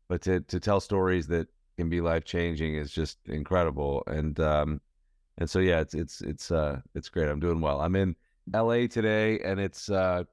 but 0.09 0.21
to 0.23 0.41
to 0.41 0.59
tell 0.59 0.81
stories 0.81 1.27
that 1.27 1.47
can 1.77 1.89
be 1.89 2.01
life 2.01 2.25
changing 2.25 2.75
is 2.75 2.91
just 2.91 3.17
incredible. 3.27 4.03
And 4.07 4.37
um, 4.41 4.81
and 5.37 5.49
so 5.49 5.59
yeah, 5.59 5.79
it's 5.79 5.93
it's 5.93 6.21
it's 6.21 6.51
uh 6.51 6.81
it's 6.95 7.09
great. 7.09 7.29
I'm 7.29 7.39
doing 7.39 7.61
well. 7.61 7.79
I'm 7.79 7.95
in 7.95 8.15
L.A. 8.53 8.87
today, 8.87 9.39
and 9.39 9.57
it's 9.59 9.89
uh 9.89 10.25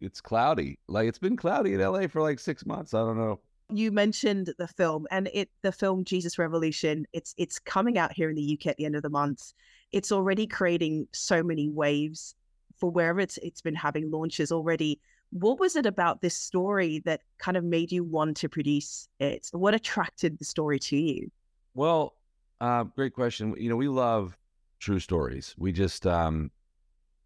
it's 0.00 0.20
cloudy. 0.20 0.78
Like 0.86 1.08
it's 1.08 1.18
been 1.18 1.36
cloudy 1.36 1.74
in 1.74 1.80
LA 1.80 2.06
for 2.06 2.22
like 2.22 2.38
six 2.38 2.64
months. 2.64 2.94
I 2.94 2.98
don't 3.00 3.18
know 3.18 3.40
you 3.72 3.90
mentioned 3.90 4.54
the 4.58 4.68
film 4.68 5.06
and 5.10 5.28
it 5.32 5.50
the 5.62 5.72
film 5.72 6.04
Jesus 6.04 6.38
Revolution 6.38 7.06
it's 7.12 7.34
it's 7.36 7.58
coming 7.58 7.98
out 7.98 8.12
here 8.12 8.30
in 8.30 8.36
the 8.36 8.58
UK 8.58 8.68
at 8.68 8.76
the 8.76 8.84
end 8.84 8.96
of 8.96 9.02
the 9.02 9.10
month. 9.10 9.52
It's 9.92 10.12
already 10.12 10.46
creating 10.46 11.08
so 11.12 11.42
many 11.42 11.68
waves 11.68 12.34
for 12.78 12.90
wherever 12.90 13.20
it's 13.20 13.38
it's 13.38 13.60
been 13.60 13.74
having 13.74 14.10
launches 14.10 14.52
already. 14.52 15.00
What 15.30 15.58
was 15.58 15.74
it 15.74 15.86
about 15.86 16.20
this 16.20 16.36
story 16.36 17.02
that 17.04 17.22
kind 17.38 17.56
of 17.56 17.64
made 17.64 17.90
you 17.90 18.04
want 18.04 18.36
to 18.38 18.48
produce 18.48 19.08
it? 19.18 19.48
What 19.52 19.74
attracted 19.74 20.38
the 20.38 20.44
story 20.44 20.78
to 20.80 20.96
you? 20.96 21.30
Well 21.74 22.14
uh, 22.60 22.84
great 22.84 23.12
question. 23.12 23.54
You 23.58 23.68
know 23.68 23.76
we 23.76 23.88
love 23.88 24.38
true 24.78 25.00
stories. 25.00 25.54
We 25.58 25.72
just 25.72 26.06
um 26.06 26.50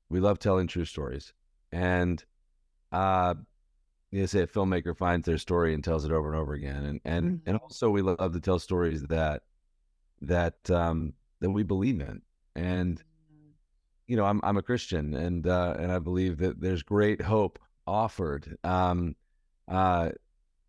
we 0.09 0.21
love 0.21 0.39
telling 0.39 0.69
true 0.69 0.87
stories. 0.87 1.35
And 1.71 2.25
uh 2.93 3.35
you 4.11 4.27
say 4.27 4.41
a 4.41 4.47
filmmaker 4.47 4.97
finds 4.97 5.27
their 5.27 5.39
story 5.39 5.73
and 5.73 5.85
tells 5.85 6.05
it 6.05 6.13
over 6.13 6.33
and 6.33 6.41
over 6.41 6.55
again, 6.55 6.85
and 6.85 7.01
and 7.05 7.25
mm-hmm. 7.27 7.49
and 7.49 7.59
also 7.59 7.91
we 7.91 8.03
love 8.03 8.33
to 8.33 8.41
tell 8.41 8.59
stories 8.59 9.03
that 9.05 9.43
that 10.23 10.69
um, 10.71 11.13
that 11.41 11.51
we 11.51 11.63
believe 11.63 12.01
in, 12.01 12.21
and 12.57 12.97
mm-hmm. 12.97 13.51
you 14.09 14.17
know, 14.17 14.25
I'm 14.25 14.41
I'm 14.43 14.57
a 14.57 14.63
Christian, 14.63 15.15
and 15.15 15.47
uh, 15.47 15.77
and 15.79 15.93
I 15.93 15.99
believe 16.01 16.39
that 16.39 16.61
there's 16.61 16.83
great 16.83 17.23
hope 17.23 17.59
offered 17.87 18.57
um, 18.65 19.15
uh, 19.69 20.11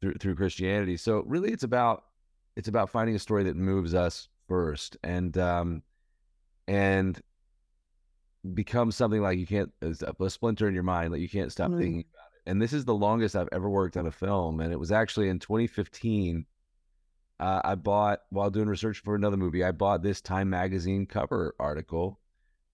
through 0.02 0.16
through 0.16 0.36
Christianity. 0.36 0.98
So 0.98 1.24
really, 1.26 1.52
it's 1.52 1.64
about 1.64 2.04
it's 2.56 2.68
about 2.68 2.92
finding 2.92 3.16
a 3.16 3.20
story 3.20 3.44
that 3.46 3.56
moves 3.56 3.96
us 3.96 4.28
first, 4.48 4.98
and 5.04 5.36
um, 5.40 5.82
and 6.68 7.20
becomes 8.54 8.96
something 8.96 9.22
like 9.22 9.40
you 9.40 9.48
can't 9.48 9.72
a 9.82 10.30
splinter 10.30 10.68
in 10.68 10.76
your 10.76 10.84
mind, 10.84 11.12
like 11.12 11.22
you 11.22 11.30
can't 11.30 11.52
stop 11.52 11.72
mm-hmm. 11.72 11.80
thinking 11.80 12.06
and 12.46 12.62
this 12.62 12.74
is 12.74 12.86
the 12.86 12.94
longest 12.94 13.36
I've 13.36 13.50
ever 13.52 13.70
worked 13.70 13.98
on 13.98 14.08
a 14.08 14.12
film. 14.12 14.60
And 14.60 14.74
it 14.74 14.80
was 14.80 14.92
actually 14.92 15.30
in 15.30 15.40
2015. 15.40 16.46
Uh, 17.40 17.62
I 17.64 17.76
bought 17.76 18.22
while 18.30 18.50
doing 18.50 18.68
research 18.68 19.00
for 19.00 19.16
another 19.16 19.38
movie. 19.38 19.64
I 19.64 19.72
bought 19.72 20.04
this 20.04 20.22
Time 20.22 20.50
magazine 20.50 21.06
cover 21.06 21.56
article 21.60 22.20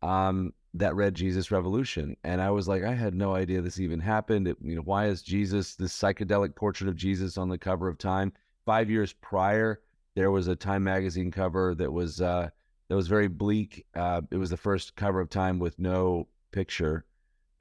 um, 0.02 0.54
that 0.74 0.96
read 0.96 1.16
Jesus 1.16 1.52
Revolution, 1.52 2.18
and 2.24 2.42
I 2.42 2.52
was 2.52 2.68
like, 2.68 2.84
I 2.84 2.94
had 2.94 3.16
no 3.16 3.34
idea 3.34 3.62
this 3.62 3.80
even 3.80 4.00
happened. 4.00 4.48
It, 4.48 4.58
you 4.62 4.76
know, 4.76 4.82
why 4.82 5.08
is 5.08 5.22
Jesus 5.22 5.76
this 5.76 5.98
psychedelic 5.98 6.54
portrait 6.56 6.90
of 6.90 6.98
Jesus 6.98 7.38
on 7.38 7.48
the 7.48 7.58
cover 7.58 7.88
of 7.88 7.98
Time? 7.98 8.34
Five 8.66 8.90
years 8.90 9.14
prior, 9.14 9.80
there 10.16 10.32
was 10.32 10.50
a 10.50 10.56
Time 10.56 10.84
magazine 10.84 11.32
cover 11.32 11.74
that 11.76 11.92
was 11.92 12.20
uh, 12.20 12.50
that 12.90 12.96
was 12.96 13.08
very 13.08 13.30
bleak. 13.30 13.86
Uh, 13.96 14.22
it 14.32 14.38
was 14.38 14.50
the 14.50 14.58
first 14.58 14.98
cover 14.98 15.22
of 15.22 15.30
Time 15.30 15.60
with 15.60 15.80
no 15.80 16.28
picture, 16.52 17.06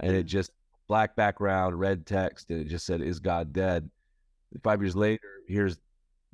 and 0.00 0.14
it 0.16 0.26
mm. 0.26 0.28
just 0.28 0.50
black 0.88 1.16
background, 1.16 1.78
red 1.78 2.06
text, 2.06 2.50
and 2.50 2.60
it 2.60 2.68
just 2.68 2.86
said, 2.86 3.00
"Is 3.00 3.20
God 3.20 3.52
dead?" 3.52 3.90
Five 4.62 4.80
years 4.80 4.96
later, 4.96 5.42
here's 5.46 5.78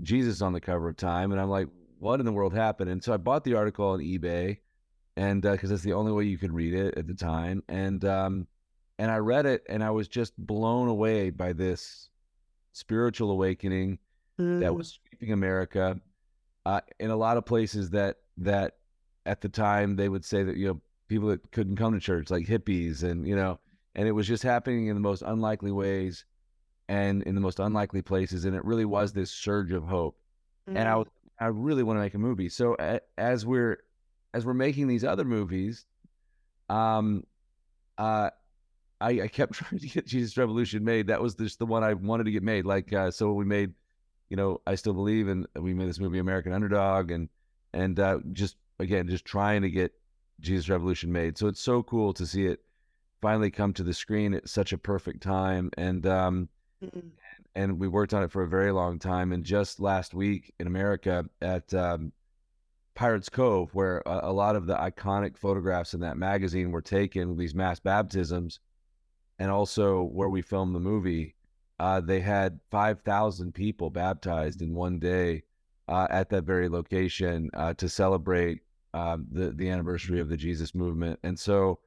Jesus 0.03 0.43
on 0.43 0.53
the 0.53 0.61
cover 0.61 0.88
of 0.88 0.97
Time, 0.97 1.33
and 1.33 1.41
I'm 1.41 1.51
like, 1.51 1.69
"What 1.99 2.21
in 2.21 2.27
the 2.27 2.33
world 2.33 2.55
happened?" 2.55 2.91
And 2.91 3.03
so 3.03 3.12
I 3.12 3.17
bought 3.17 3.45
the 3.45 3.55
article 3.55 3.88
on 3.88 4.01
eBay, 4.01 4.59
and 5.17 5.43
because 5.43 5.71
uh, 5.71 5.75
that's 5.75 5.85
the 5.85 5.93
only 5.95 6.12
way 6.12 6.25
you 6.25 6.38
could 6.38 6.53
read 6.53 6.75
it 6.75 6.97
at 6.97 7.07
the 7.07 7.15
time, 7.15 7.62
and 7.69 8.05
um, 8.05 8.47
and 8.99 9.11
I 9.11 9.17
read 9.19 9.47
it, 9.47 9.65
and 9.69 9.83
I 9.83 9.91
was 9.91 10.09
just 10.09 10.37
blown 10.38 10.88
away 10.88 11.31
by 11.31 11.53
this 11.53 12.11
spiritual 12.73 13.31
awakening 13.31 13.99
mm. 14.38 14.61
that 14.61 14.75
was 14.75 14.99
sweeping 15.09 15.33
America. 15.33 16.01
Uh, 16.65 16.81
in 17.01 17.11
a 17.11 17.17
lot 17.17 17.37
of 17.37 17.45
places 17.45 17.91
that 17.91 18.19
that 18.37 18.77
at 19.27 19.41
the 19.41 19.49
time 19.49 19.97
they 19.97 20.09
would 20.09 20.25
say 20.25 20.43
that 20.43 20.57
you 20.57 20.69
know 20.69 20.81
people 21.09 21.29
that 21.29 21.51
couldn't 21.51 21.77
come 21.77 21.93
to 21.93 22.01
church 22.01 22.31
like 22.31 22.47
hippies 22.47 23.03
and 23.03 23.27
you 23.27 23.37
know 23.37 23.59
and 23.95 24.09
it 24.09 24.13
was 24.13 24.27
just 24.27 24.43
happening 24.43 24.87
in 24.87 24.95
the 24.95 25.01
most 25.01 25.23
unlikely 25.23 25.73
ways 25.73 26.25
and 26.89 27.23
in 27.23 27.35
the 27.35 27.41
most 27.41 27.61
unlikely 27.61 28.03
places 28.03 28.45
and 28.45 28.57
it 28.57 28.65
really 28.65 28.85
was 28.85 29.13
this 29.13 29.31
surge 29.31 29.73
of 29.73 29.85
hope 29.85 30.17
mm-hmm. 30.69 30.77
and 30.77 30.89
i 30.89 30.93
mm. 30.95 31.07
i 31.41 31.47
really 31.47 31.83
want 31.83 31.97
to 31.97 32.01
make 32.01 32.15
a 32.15 32.19
movie 32.19 32.49
so 32.49 32.77
as 33.19 33.47
we're 33.47 33.79
as 34.35 34.45
we're 34.45 34.55
making 34.55 34.87
these 34.87 35.05
other 35.05 35.25
movies 35.25 35.87
um 36.69 37.25
uh 37.99 38.31
I, 39.03 39.23
I 39.23 39.29
kept 39.29 39.53
trying 39.55 39.81
to 39.81 39.89
get 39.89 40.07
Jesus 40.07 40.37
Revolution 40.37 40.85
made. 40.85 41.09
That 41.09 41.21
was 41.21 41.35
just 41.35 41.59
the 41.59 41.67
one 41.67 41.83
I 41.83 41.95
wanted 41.95 42.25
to 42.25 42.31
get 42.31 42.43
made. 42.43 42.65
Like 42.65 42.93
uh, 42.93 43.11
so, 43.11 43.33
we 43.33 43.45
made, 43.45 43.73
you 44.31 44.37
know, 44.37 44.61
I 44.67 44.77
still 44.77 44.93
believe, 44.93 45.29
and 45.29 45.47
we 45.57 45.75
made 45.75 45.89
this 45.89 45.99
movie 45.99 46.19
American 46.19 46.53
Underdog, 46.53 47.11
and 47.11 47.29
and 47.75 47.99
uh, 47.99 48.21
just 48.33 48.57
again, 48.79 49.09
just 49.09 49.25
trying 49.25 49.63
to 49.63 49.71
get 49.71 49.93
Jesus 50.41 50.69
Revolution 50.69 51.13
made. 51.13 51.37
So 51.37 51.49
it's 51.49 51.61
so 51.61 51.83
cool 51.83 52.13
to 52.15 52.27
see 52.27 52.47
it 52.47 52.61
finally 53.23 53.51
come 53.51 53.73
to 53.73 53.85
the 53.85 53.95
screen 53.95 54.35
at 54.35 54.49
such 54.49 54.73
a 54.73 54.79
perfect 54.79 55.23
time. 55.23 55.71
And 55.79 56.05
um, 56.07 56.49
mm-hmm. 56.85 57.09
and 57.55 57.79
we 57.79 57.89
worked 57.89 58.13
on 58.13 58.23
it 58.23 58.31
for 58.31 58.43
a 58.43 58.49
very 58.49 58.73
long 58.73 58.99
time. 58.99 59.33
And 59.33 59.45
just 59.45 59.81
last 59.81 60.13
week 60.13 60.53
in 60.61 60.67
America 60.67 61.25
at 61.41 61.73
um, 61.73 62.13
Pirates 62.95 63.31
Cove, 63.31 63.75
where 63.75 64.03
a, 64.05 64.21
a, 64.25 64.33
lot 64.33 64.57
of 64.57 64.67
the 64.67 64.77
iconic 64.77 65.39
photographs 65.39 65.95
in 65.95 66.01
that 66.01 66.19
magazine 66.19 66.73
were 66.73 66.83
taken, 66.83 67.37
these 67.37 67.55
mass 67.55 67.81
baptisms, 67.81 68.61
and 69.39 69.51
also 69.51 70.03
where 70.03 70.29
we 70.29 70.43
filmed 70.43 70.75
the 70.75 70.81
movie. 70.81 71.35
uh, 71.79 72.01
they 72.01 72.21
had 72.21 72.61
5,000 72.71 73.53
people 73.53 73.89
baptized 73.89 74.61
in 74.61 74.75
one 74.75 74.99
day 74.99 75.43
uh, 75.89 76.07
at 76.11 76.29
that 76.31 76.45
very 76.45 76.69
location 76.69 77.51
uh, 77.55 77.75
to 77.75 77.89
celebrate 77.89 78.61
um, 78.95 79.27
the, 79.31 79.51
the 79.53 79.71
anniversary 79.71 80.21
of 80.21 80.29
the 80.29 80.37
Jesus 80.37 80.75
movement. 80.75 81.19
And 81.23 81.39
so, 81.39 81.79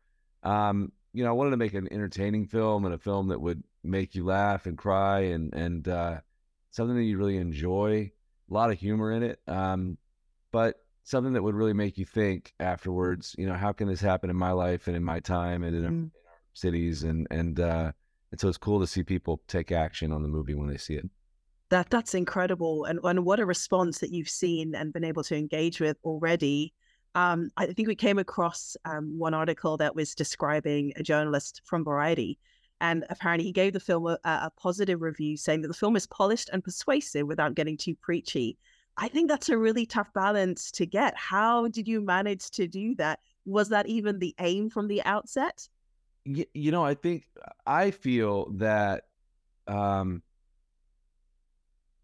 um, 0.43 0.91
you 1.15 1.23
know, 1.23 1.29
I 1.29 1.33
wanted 1.33 1.51
to 1.51 1.57
make 1.57 1.73
an 1.73 1.87
entertaining 1.91 2.45
film 2.45 2.83
and 2.83 2.93
a 2.93 2.97
film 2.97 3.29
that 3.29 3.39
would 3.39 3.63
make 3.83 4.15
you 4.15 4.25
laugh 4.25 4.65
and 4.65 4.77
cry 4.77 5.21
and, 5.21 5.53
and 5.53 5.87
uh, 5.87 6.19
something 6.71 6.97
that 6.97 7.03
you 7.03 7.17
really 7.17 7.37
enjoy. 7.37 8.11
A 8.51 8.53
lot 8.53 8.69
of 8.69 8.77
humor 8.77 9.11
in 9.11 9.23
it, 9.23 9.39
um, 9.47 9.97
but 10.51 10.75
something 11.03 11.33
that 11.33 11.41
would 11.41 11.55
really 11.55 11.73
make 11.73 11.97
you 11.97 12.05
think 12.05 12.53
afterwards. 12.59 13.33
You 13.39 13.47
know, 13.47 13.55
how 13.55 13.71
can 13.71 13.87
this 13.87 14.01
happen 14.01 14.29
in 14.29 14.35
my 14.35 14.51
life 14.51 14.87
and 14.87 14.95
in 14.95 15.03
my 15.03 15.19
time 15.19 15.63
and 15.63 15.75
in, 15.75 15.81
mm. 15.81 15.85
our, 15.85 15.91
in 15.91 16.11
our 16.27 16.39
cities? 16.53 17.01
And 17.03 17.27
and 17.31 17.59
uh, 17.59 17.91
and 18.29 18.39
so 18.39 18.47
it's 18.47 18.57
cool 18.59 18.79
to 18.81 18.85
see 18.85 19.01
people 19.01 19.41
take 19.47 19.71
action 19.71 20.11
on 20.11 20.21
the 20.21 20.27
movie 20.27 20.53
when 20.53 20.67
they 20.67 20.77
see 20.77 20.93
it. 20.93 21.09
That 21.69 21.89
that's 21.89 22.13
incredible, 22.13 22.85
and 22.85 22.99
and 23.03 23.25
what 23.25 23.39
a 23.39 23.45
response 23.47 23.97
that 23.99 24.11
you've 24.11 24.29
seen 24.29 24.75
and 24.75 24.93
been 24.93 25.03
able 25.03 25.23
to 25.23 25.35
engage 25.35 25.79
with 25.79 25.97
already. 26.03 26.73
Um, 27.15 27.49
I 27.57 27.67
think 27.67 27.87
we 27.87 27.95
came 27.95 28.19
across 28.19 28.75
um, 28.85 29.17
one 29.17 29.33
article 29.33 29.77
that 29.77 29.95
was 29.95 30.13
describing 30.13 30.93
a 30.97 31.03
journalist 31.03 31.61
from 31.63 31.83
Variety 31.83 32.37
and 32.81 33.05
apparently, 33.09 33.45
he 33.45 33.51
gave 33.51 33.73
the 33.73 33.79
film 33.79 34.05
a, 34.05 34.19
a, 34.23 34.51
positive 34.57 35.01
review, 35.01 35.37
saying 35.37 35.61
that 35.61 35.69
the 35.69 35.73
film 35.73 35.95
is 35.95 36.07
polished 36.07 36.49
and 36.51 36.63
persuasive 36.63 37.25
without 37.25 37.55
getting 37.55 37.77
too 37.77 37.95
preachy. 37.95 38.57
I 38.97 39.07
think 39.07 39.29
that's 39.29 39.49
a 39.49 39.57
really 39.57 39.85
tough 39.85 40.11
balance 40.13 40.71
to 40.71 40.85
get. 40.85 41.15
How 41.17 41.67
did 41.69 41.87
you 41.87 42.01
manage 42.01 42.49
to 42.51 42.67
do 42.67 42.95
that? 42.95 43.19
Was 43.45 43.69
that 43.69 43.87
even 43.87 44.19
the 44.19 44.35
aim 44.39 44.69
from 44.69 44.87
the 44.87 45.03
outset? 45.03 45.67
You, 46.25 46.45
you 46.53 46.71
know, 46.71 46.83
I 46.83 46.95
think 46.95 47.25
I 47.65 47.91
feel 47.91 48.49
that 48.55 49.05
um, 49.67 50.21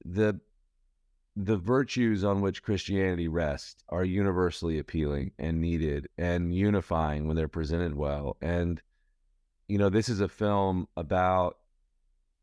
the 0.05 0.39
the 1.35 1.57
virtues 1.57 2.23
on 2.23 2.41
which 2.41 2.63
Christianity 2.63 3.27
rests 3.27 3.83
are 3.89 4.03
universally 4.03 4.79
appealing 4.79 5.31
and 5.39 5.61
needed 5.61 6.09
and 6.17 6.53
unifying 6.53 7.27
when 7.27 7.37
they're 7.37 7.47
presented 7.47 7.95
well. 7.95 8.37
And 8.41 8.81
you 9.67 9.77
know, 9.77 9.89
this 9.89 10.09
is 10.09 10.19
a 10.19 10.27
film 10.27 10.87
about 10.97 11.57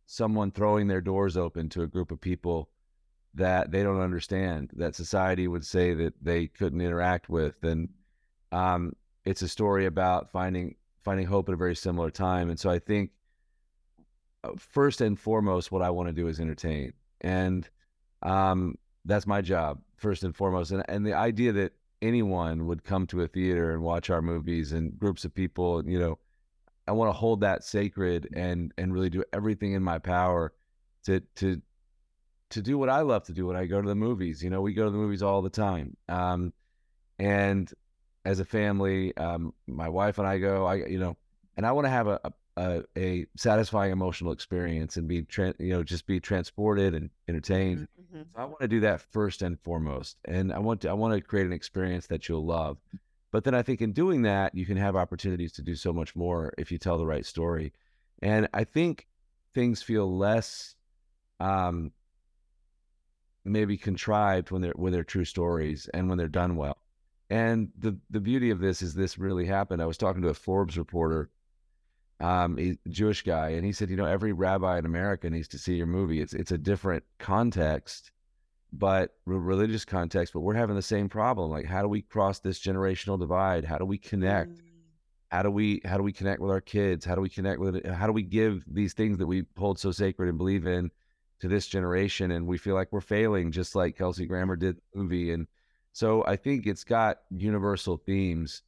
someone 0.07 0.51
throwing 0.51 0.87
their 0.87 1.03
doors 1.03 1.37
open 1.37 1.69
to 1.69 1.83
a 1.83 1.87
group 1.87 2.11
of 2.11 2.19
people 2.19 2.71
that 3.35 3.71
they 3.71 3.83
don't 3.83 4.01
understand, 4.01 4.71
that 4.77 4.95
society 4.95 5.47
would 5.47 5.67
say 5.67 5.93
that 5.93 6.15
they 6.23 6.47
couldn't 6.47 6.81
interact 6.81 7.29
with. 7.29 7.63
And 7.63 7.91
um, 8.51 8.95
it's 9.27 9.43
a 9.43 9.49
story 9.49 9.85
about 9.85 10.33
finding 10.33 10.77
finding 11.05 11.27
hope 11.27 11.49
at 11.49 11.53
a 11.53 11.59
very 11.59 11.77
similar 11.77 12.11
time. 12.11 12.49
And 12.49 12.59
so 12.59 12.71
I 12.71 12.79
think 12.79 13.11
uh, 14.43 14.53
first 14.59 15.03
and 15.03 15.19
foremost, 15.19 15.71
what 15.71 15.83
I 15.83 15.91
want 15.91 16.09
to 16.09 16.15
do 16.15 16.29
is 16.29 16.41
entertain, 16.41 16.95
and 17.21 17.69
um, 18.23 18.77
that's 19.05 19.27
my 19.27 19.41
job 19.41 19.81
first 19.97 20.25
and 20.25 20.35
foremost. 20.35 20.71
And 20.71 20.85
and 20.89 21.07
the 21.07 21.15
idea 21.15 21.53
that 21.53 21.73
anyone 22.01 22.67
would 22.67 22.85
come 22.85 23.07
to 23.09 23.23
a 23.23 23.29
theater 23.29 23.73
and 23.73 23.83
watch 23.83 24.11
our 24.11 24.23
movies 24.23 24.73
and 24.73 24.99
groups 24.99 25.25
of 25.25 25.35
people, 25.35 25.85
you 25.89 25.99
know, 25.99 26.19
I 26.87 26.93
want 26.93 27.09
to 27.09 27.13
hold 27.13 27.41
that 27.41 27.65
sacred 27.65 28.29
and 28.35 28.73
and 28.79 28.93
really 28.93 29.11
do 29.11 29.25
everything 29.33 29.73
in 29.73 29.83
my 29.83 29.99
power 29.99 30.53
to 31.05 31.21
to 31.37 31.61
to 32.51 32.63
do 32.63 32.79
what 32.79 32.89
I 32.89 33.03
love 33.03 33.25
to 33.25 33.33
do 33.33 33.47
when 33.47 33.57
I 33.57 33.67
go 33.67 33.81
to 33.81 33.89
the 33.89 33.95
movies. 33.95 34.43
You 34.43 34.51
know, 34.51 34.61
we 34.61 34.73
go 34.73 34.85
to 34.85 34.91
the 34.91 34.97
movies 34.97 35.23
all 35.23 35.43
the 35.43 35.51
time. 35.51 35.97
Um, 36.09 36.53
and 37.19 37.71
as 38.25 38.41
a 38.41 38.45
family, 38.45 39.17
um, 39.17 39.53
my 39.67 39.89
wife 39.89 40.19
and 40.19 40.27
I 40.27 40.39
go. 40.39 40.67
I 40.67 40.77
you 40.87 40.99
know, 40.99 41.17
and 41.57 41.67
I 41.67 41.73
want 41.73 41.87
to 41.87 41.91
have 41.91 42.07
a, 42.07 42.21
a 42.57 42.83
a 42.97 43.27
satisfying 43.37 43.93
emotional 43.93 44.33
experience 44.33 44.97
and 44.97 45.09
be 45.09 45.23
tra- 45.23 45.55
you 45.59 45.71
know 45.71 45.83
just 45.83 46.07
be 46.07 46.21
transported 46.21 46.95
and 46.95 47.11
entertained. 47.29 47.81
Mm-hmm. 47.81 47.98
So 48.13 48.25
I 48.37 48.45
want 48.45 48.61
to 48.61 48.69
do 48.69 48.81
that 48.81 49.01
first 49.01 49.43
and 49.43 49.59
foremost, 49.61 50.17
and 50.25 50.53
I 50.53 50.59
want 50.59 50.81
to 50.83 50.91
I 50.91 50.95
want 50.95 51.15
to 51.15 51.21
create 51.21 51.47
an 51.47 51.53
experience 51.53 52.07
that 52.07 52.29
you'll 52.29 52.47
love. 52.47 52.79
But 53.31 53.45
then 53.45 53.55
I 53.55 53.63
think 53.63 53.83
in 53.83 53.93
doing 53.93 54.23
that, 54.23 54.55
you 54.55 54.65
can 54.65 54.79
have 54.79 54.97
opportunities 54.97 55.53
to 55.53 55.63
do 55.63 55.75
so 55.75 55.93
much 55.93 56.17
more 56.17 56.53
if 56.57 56.73
you 56.73 56.79
tell 56.79 56.97
the 56.97 57.07
right 57.07 57.27
story. 57.27 57.73
And 58.23 58.49
I 58.55 58.65
think 58.65 59.07
things 59.55 59.83
feel 59.83 60.17
less 60.17 60.75
um, 61.39 61.93
maybe 63.45 63.77
contrived 63.77 64.51
when 64.51 64.63
they're 64.63 64.73
when 64.77 64.93
they're 64.93 65.05
true 65.05 65.25
stories 65.25 65.89
and 65.93 66.09
when 66.09 66.19
they're 66.19 66.29
done 66.29 66.57
well. 66.57 66.79
And 67.31 67.71
the 67.79 67.99
the 68.09 68.21
beauty 68.21 68.51
of 68.51 68.61
this 68.61 68.81
is 68.81 68.95
this 68.95 69.19
really 69.19 69.47
happened. 69.47 69.83
I 69.83 69.87
was 69.87 69.99
talking 69.99 70.23
to 70.23 70.29
a 70.29 70.35
Forbes 70.35 70.79
reporter, 70.79 71.31
um, 72.21 72.59
a 72.59 72.77
Jewish 72.89 73.23
guy, 73.23 73.51
and 73.51 73.65
he 73.65 73.73
said, 73.73 73.91
you 73.91 73.97
know, 73.97 74.07
every 74.07 74.33
rabbi 74.33 74.79
in 74.79 74.87
America 74.87 75.31
needs 75.31 75.49
to 75.49 75.59
see 75.59 75.75
your 75.75 75.87
movie. 75.87 76.21
It's 76.21 76.35
it's 76.35 76.53
a 76.53 76.59
different 76.59 77.05
context, 77.19 78.11
but 78.73 79.15
religious 79.25 79.85
context, 79.85 80.33
but 80.33 80.41
we're 80.41 80.55
having 80.55 80.77
the 80.77 80.83
same 80.83 81.09
problem. 81.09 81.51
Like, 81.51 81.67
how 81.67 81.83
do 81.83 81.89
we 81.89 82.03
cross 82.03 82.41
this 82.41 82.59
generational 82.59 83.19
divide? 83.19 83.65
How 83.65 83.79
do 83.79 83.85
we 83.85 83.99
connect? 83.99 84.57
Mm. 84.57 84.63
How 85.31 85.43
do 85.43 85.51
we 85.51 85.81
how 85.85 85.97
do 85.97 86.03
we 86.03 86.13
connect 86.13 86.41
with 86.41 86.51
our 86.51 86.61
kids? 86.61 87.05
How 87.05 87.15
do 87.15 87.21
we 87.21 87.29
connect 87.29 87.61
with 87.61 87.87
how 87.87 88.07
do 88.07 88.13
we 88.13 88.23
give 88.23 88.65
these 88.67 88.95
things 88.95 89.19
that 89.19 89.27
we 89.27 89.45
hold 89.57 89.79
so 89.79 89.93
sacred 89.93 90.29
and 90.29 90.39
believe 90.39 90.67
in 90.67 90.91
to 91.41 91.49
this 91.49 91.67
generation? 91.67 92.33
And 92.33 92.47
we 92.47 92.59
feel 92.59 92.75
like 92.75 92.89
we're 92.91 93.01
failing, 93.01 93.53
just 93.53 93.75
like 93.75 93.97
Kelsey 93.97 94.27
Grammer 94.27 94.57
did 94.57 94.77
the 94.77 94.99
movie. 94.99 95.33
And 95.33 95.47
so 95.93 96.25
I 96.27 96.37
think 96.37 96.67
it's 96.67 96.85
got 96.85 97.19
universal 97.31 97.97
themes, 97.99 98.63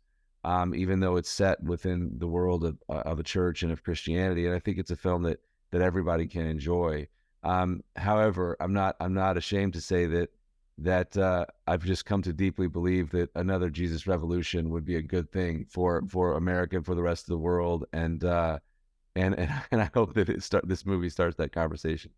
um, 0.44 0.74
even 0.74 1.00
though 1.00 1.16
it's 1.16 1.31
set 1.31 1.62
within 1.62 2.12
the 2.18 2.26
world 2.26 2.64
of, 2.64 2.79
uh, 2.88 3.03
of 3.05 3.18
a 3.18 3.22
church 3.22 3.62
and 3.62 3.72
of 3.72 3.83
Christianity. 3.83 4.46
And 4.46 4.55
I 4.55 4.59
think 4.59 4.79
it's 4.79 4.90
a 4.90 4.96
film 4.96 5.22
that 5.24 5.40
that 5.70 5.83
everybody 5.83 6.26
can 6.26 6.46
enjoy. 6.46 7.07
Um, 7.42 7.83
however, 7.96 8.57
I'm 8.61 8.72
not 8.72 8.96
I'm 9.00 9.14
not 9.14 9.37
ashamed 9.37 9.74
to 9.74 9.81
say 9.81 10.07
that 10.07 10.31
that 10.79 11.14
uh, 11.16 11.44
I've 11.66 11.85
just 11.85 12.07
come 12.07 12.22
to 12.22 12.33
deeply 12.33 12.66
believe 12.66 13.11
that 13.11 13.31
another 13.35 13.68
Jesus 13.68 14.07
revolution 14.07 14.70
would 14.70 14.85
be 14.85 14.96
a 14.96 15.03
good 15.03 15.31
thing 15.31 15.66
for 15.68 16.03
for 16.09 16.35
America 16.35 16.76
and 16.76 16.87
for 16.87 16.94
the 16.94 17.03
rest 17.03 17.24
of 17.24 17.29
the 17.29 17.38
world, 17.38 17.85
and 17.92 18.24
uh, 18.24 18.59
and 19.14 19.35
and, 19.38 19.50
and 19.70 19.81
I 19.81 19.90
hope 19.94 20.14
that 20.14 20.29
it 20.29 20.42
start 20.42 20.66
this 20.66 20.87
movie 20.87 21.11
starts 21.11 21.37
that 21.37 21.53
conversation. 21.53 22.11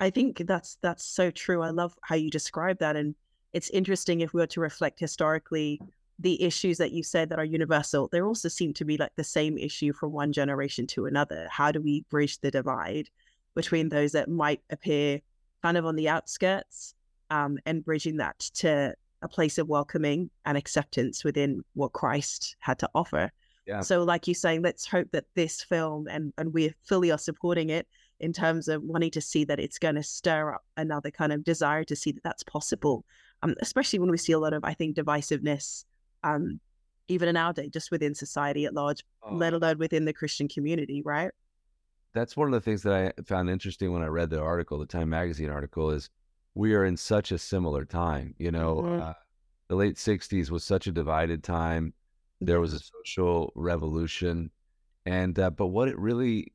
I 0.00 0.10
think 0.10 0.38
that's 0.46 0.78
that's 0.82 1.04
so 1.04 1.30
true. 1.30 1.62
I 1.62 1.70
love 1.70 1.94
how 2.02 2.16
you 2.16 2.30
describe 2.30 2.78
that, 2.78 2.96
and 2.96 3.14
it's 3.52 3.70
interesting 3.70 4.20
if 4.20 4.32
we 4.32 4.40
were 4.40 4.46
to 4.48 4.60
reflect 4.60 4.98
historically 4.98 5.80
the 6.22 6.42
issues 6.42 6.78
that 6.78 6.92
you 6.92 7.02
said 7.02 7.28
that 7.28 7.38
are 7.38 7.44
universal. 7.44 8.08
There 8.10 8.26
also 8.26 8.48
seem 8.48 8.72
to 8.74 8.84
be 8.84 8.96
like 8.96 9.14
the 9.16 9.24
same 9.24 9.58
issue 9.58 9.92
from 9.92 10.12
one 10.12 10.32
generation 10.32 10.86
to 10.88 11.06
another. 11.06 11.48
How 11.50 11.72
do 11.72 11.80
we 11.80 12.04
bridge 12.10 12.38
the 12.40 12.50
divide? 12.50 13.08
between 13.54 13.88
those 13.88 14.12
that 14.12 14.28
might 14.28 14.60
appear 14.70 15.20
kind 15.62 15.76
of 15.76 15.86
on 15.86 15.96
the 15.96 16.08
outskirts 16.08 16.94
um, 17.30 17.58
and 17.66 17.84
bridging 17.84 18.16
that 18.18 18.38
to 18.38 18.94
a 19.22 19.28
place 19.28 19.58
of 19.58 19.68
welcoming 19.68 20.30
and 20.44 20.58
acceptance 20.58 21.24
within 21.24 21.62
what 21.74 21.92
Christ 21.92 22.56
had 22.58 22.78
to 22.80 22.90
offer. 22.94 23.30
Yeah. 23.66 23.80
So, 23.80 24.02
like 24.02 24.26
you're 24.26 24.34
saying, 24.34 24.62
let's 24.62 24.86
hope 24.86 25.08
that 25.12 25.26
this 25.36 25.62
film 25.62 26.08
and 26.08 26.32
and 26.36 26.52
we 26.52 26.74
fully 26.82 27.12
are 27.12 27.18
supporting 27.18 27.70
it 27.70 27.86
in 28.18 28.32
terms 28.32 28.66
of 28.66 28.82
wanting 28.82 29.12
to 29.12 29.20
see 29.20 29.44
that 29.44 29.60
it's 29.60 29.78
going 29.78 29.94
to 29.94 30.02
stir 30.02 30.54
up 30.54 30.64
another 30.76 31.12
kind 31.12 31.32
of 31.32 31.44
desire 31.44 31.84
to 31.84 31.94
see 31.94 32.10
that 32.12 32.24
that's 32.24 32.42
possible. 32.42 33.04
Um, 33.44 33.54
especially 33.60 33.98
when 34.00 34.10
we 34.10 34.18
see 34.18 34.32
a 34.32 34.38
lot 34.38 34.52
of, 34.52 34.64
I 34.64 34.74
think, 34.74 34.96
divisiveness, 34.96 35.84
um, 36.24 36.60
even 37.08 37.28
in 37.28 37.36
our 37.36 37.52
day, 37.52 37.68
just 37.68 37.90
within 37.90 38.14
society 38.14 38.64
at 38.64 38.74
large, 38.74 39.04
oh. 39.22 39.34
let 39.34 39.52
alone 39.52 39.78
within 39.78 40.04
the 40.04 40.12
Christian 40.12 40.48
community, 40.48 41.02
right? 41.02 41.30
that's 42.12 42.36
one 42.36 42.48
of 42.48 42.52
the 42.52 42.60
things 42.60 42.82
that 42.82 43.14
I 43.18 43.22
found 43.22 43.48
interesting 43.48 43.92
when 43.92 44.02
I 44.02 44.06
read 44.06 44.30
the 44.30 44.40
article, 44.40 44.78
the 44.78 44.86
Time 44.86 45.08
Magazine 45.08 45.50
article, 45.50 45.90
is 45.90 46.10
we 46.54 46.74
are 46.74 46.84
in 46.84 46.96
such 46.96 47.32
a 47.32 47.38
similar 47.38 47.84
time. 47.84 48.34
You 48.38 48.50
know, 48.50 48.76
mm-hmm. 48.76 49.02
uh, 49.02 49.12
the 49.68 49.76
late 49.76 49.96
'60s 49.96 50.50
was 50.50 50.64
such 50.64 50.86
a 50.86 50.92
divided 50.92 51.42
time. 51.42 51.94
There 52.40 52.60
was 52.60 52.74
a 52.74 52.80
social 52.80 53.52
revolution, 53.54 54.50
and 55.06 55.38
uh, 55.38 55.50
but 55.50 55.68
what 55.68 55.88
it 55.88 55.98
really, 55.98 56.52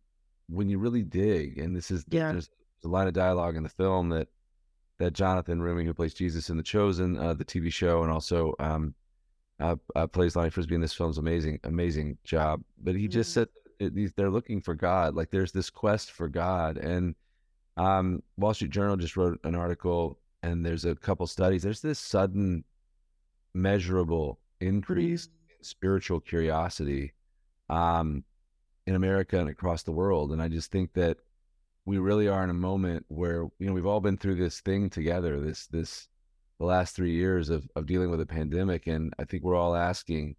when 0.47 0.69
you 0.69 0.77
really 0.77 1.03
dig, 1.03 1.58
and 1.58 1.75
this 1.75 1.91
is 1.91 2.06
yeah. 2.10 2.32
there's, 2.32 2.49
a 2.86 2.88
line 2.88 3.08
of 3.08 3.13
dialogue 3.13 3.56
in 3.56 3.63
the 3.63 3.69
film 3.69 4.10
that 4.10 4.27
that 4.99 5.13
Jonathan 5.13 5.60
Roumie, 5.60 5.86
who 5.86 5.93
plays 5.93 6.13
Jesus 6.13 6.49
in 6.49 6.58
The 6.58 6.63
Chosen, 6.63 7.17
uh, 7.17 7.34
the 7.34 7.45
TV 7.45 7.71
show, 7.73 8.03
and 8.03 8.12
also 8.12 8.53
um, 8.60 8.93
uh, 9.60 9.76
uh, 9.96 10.08
plays 10.08 10.36
Lonnie 10.36 10.50
Frisbee 10.50 10.76
in 10.76 10.82
this 10.82 10.93
film's 10.93 11.17
amazing, 11.17 11.60
amazing 11.63 12.17
job. 12.24 12.62
But 12.82 12.96
he 12.96 13.04
mm-hmm. 13.04 13.12
just 13.12 13.34
said 13.34 13.48
it, 13.80 14.15
they're 14.15 14.30
looking 14.30 14.62
for 14.62 14.76
God. 14.76 15.15
Like 15.15 15.32
there's 15.32 15.52
this 15.52 15.70
quest 15.70 16.12
for 16.12 16.28
God. 16.28 16.78
And 16.78 17.15
um, 17.76 18.24
Wall 18.38 18.54
Street 18.54 18.72
Journal 18.72 18.98
just 18.98 19.17
wrote 19.17 19.39
an 19.43 19.56
article, 19.56 20.20
and 20.43 20.65
there's 20.65 20.86
a 20.86 20.96
couple 20.96 21.28
studies. 21.28 21.63
There's 21.63 21.82
this 21.82 22.00
sudden, 22.00 22.63
measurable 23.54 24.39
increase 24.60 25.28
mm-hmm. 25.28 25.58
in 25.58 25.63
spiritual 25.63 26.20
curiosity 26.20 27.13
um, 27.70 28.24
in 28.86 28.96
America 28.96 29.39
and 29.39 29.50
across 29.50 29.84
the 29.84 29.91
world. 29.91 30.32
And 30.32 30.41
I 30.41 30.48
just 30.48 30.72
think 30.72 30.93
that 30.93 31.17
we 31.86 31.98
really 31.98 32.28
are 32.28 32.43
in 32.43 32.50
a 32.50 32.54
moment 32.54 33.06
where 33.08 33.48
you 33.60 33.67
know 33.67 33.74
we've 33.74 33.86
all 33.86 34.02
been 34.02 34.17
through 34.17 34.36
this 34.36 34.60
thing 34.60 34.89
together. 34.89 35.39
This 35.39 35.67
this 35.67 36.10
the 36.60 36.65
last 36.65 36.96
three 36.96 37.13
years 37.13 37.50
of 37.50 37.67
of 37.76 37.86
dealing 37.86 38.10
with 38.10 38.22
a 38.22 38.26
pandemic, 38.26 38.88
and 38.88 39.13
I 39.20 39.26
think 39.26 39.43
we're 39.43 39.56
all 39.56 39.76
asking 39.76 40.36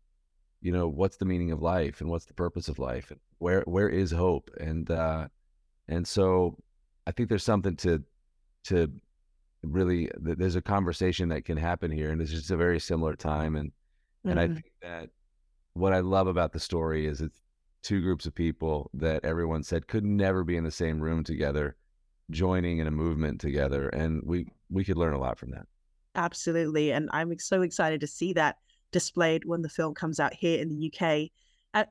you 0.60 0.72
know 0.72 0.88
what's 0.88 1.16
the 1.18 1.24
meaning 1.24 1.52
of 1.52 1.62
life 1.62 2.00
and 2.00 2.10
what's 2.10 2.24
the 2.24 2.34
purpose 2.34 2.68
of 2.68 2.80
life 2.80 3.12
and 3.12 3.20
where 3.38 3.62
where 3.66 3.88
is 3.88 4.10
hope 4.10 4.50
and 4.58 4.90
uh 4.90 5.28
and 5.86 6.04
so 6.04 6.56
I 7.06 7.12
think 7.12 7.28
there's 7.28 7.44
something 7.44 7.76
to 7.76 8.02
to 8.64 8.92
really 9.62 10.10
there's 10.20 10.56
a 10.56 10.62
conversation 10.62 11.30
that 11.30 11.44
can 11.44 11.56
happen 11.56 11.90
here, 11.90 12.10
and 12.10 12.20
it's 12.20 12.30
just 12.30 12.50
a 12.50 12.56
very 12.56 12.78
similar 12.78 13.14
time, 13.14 13.56
and 13.56 13.70
mm-hmm. 13.70 14.30
and 14.30 14.40
I 14.40 14.44
mm-hmm. 14.44 14.54
think 14.54 14.72
that 14.82 15.10
what 15.72 15.92
I 15.92 16.00
love 16.00 16.26
about 16.26 16.52
the 16.52 16.60
story 16.60 17.06
is 17.06 17.20
it's 17.20 17.40
two 17.82 18.02
groups 18.02 18.26
of 18.26 18.34
people 18.34 18.90
that 18.94 19.24
everyone 19.24 19.62
said 19.62 19.88
could 19.88 20.04
never 20.04 20.44
be 20.44 20.56
in 20.56 20.64
the 20.64 20.70
same 20.70 21.00
room 21.00 21.24
together, 21.24 21.76
joining 22.30 22.78
in 22.78 22.86
a 22.86 22.90
movement 22.90 23.40
together, 23.40 23.88
and 23.88 24.22
we 24.24 24.46
we 24.70 24.84
could 24.84 24.98
learn 24.98 25.14
a 25.14 25.20
lot 25.20 25.38
from 25.38 25.50
that. 25.52 25.66
Absolutely, 26.18 26.90
and 26.90 27.08
I'm 27.12 27.38
so 27.38 27.62
excited 27.62 28.00
to 28.00 28.08
see 28.08 28.32
that 28.32 28.56
displayed 28.90 29.44
when 29.44 29.62
the 29.62 29.68
film 29.68 29.94
comes 29.94 30.18
out 30.18 30.34
here 30.34 30.60
in 30.60 30.68
the 30.68 30.92
UK. 30.92 31.30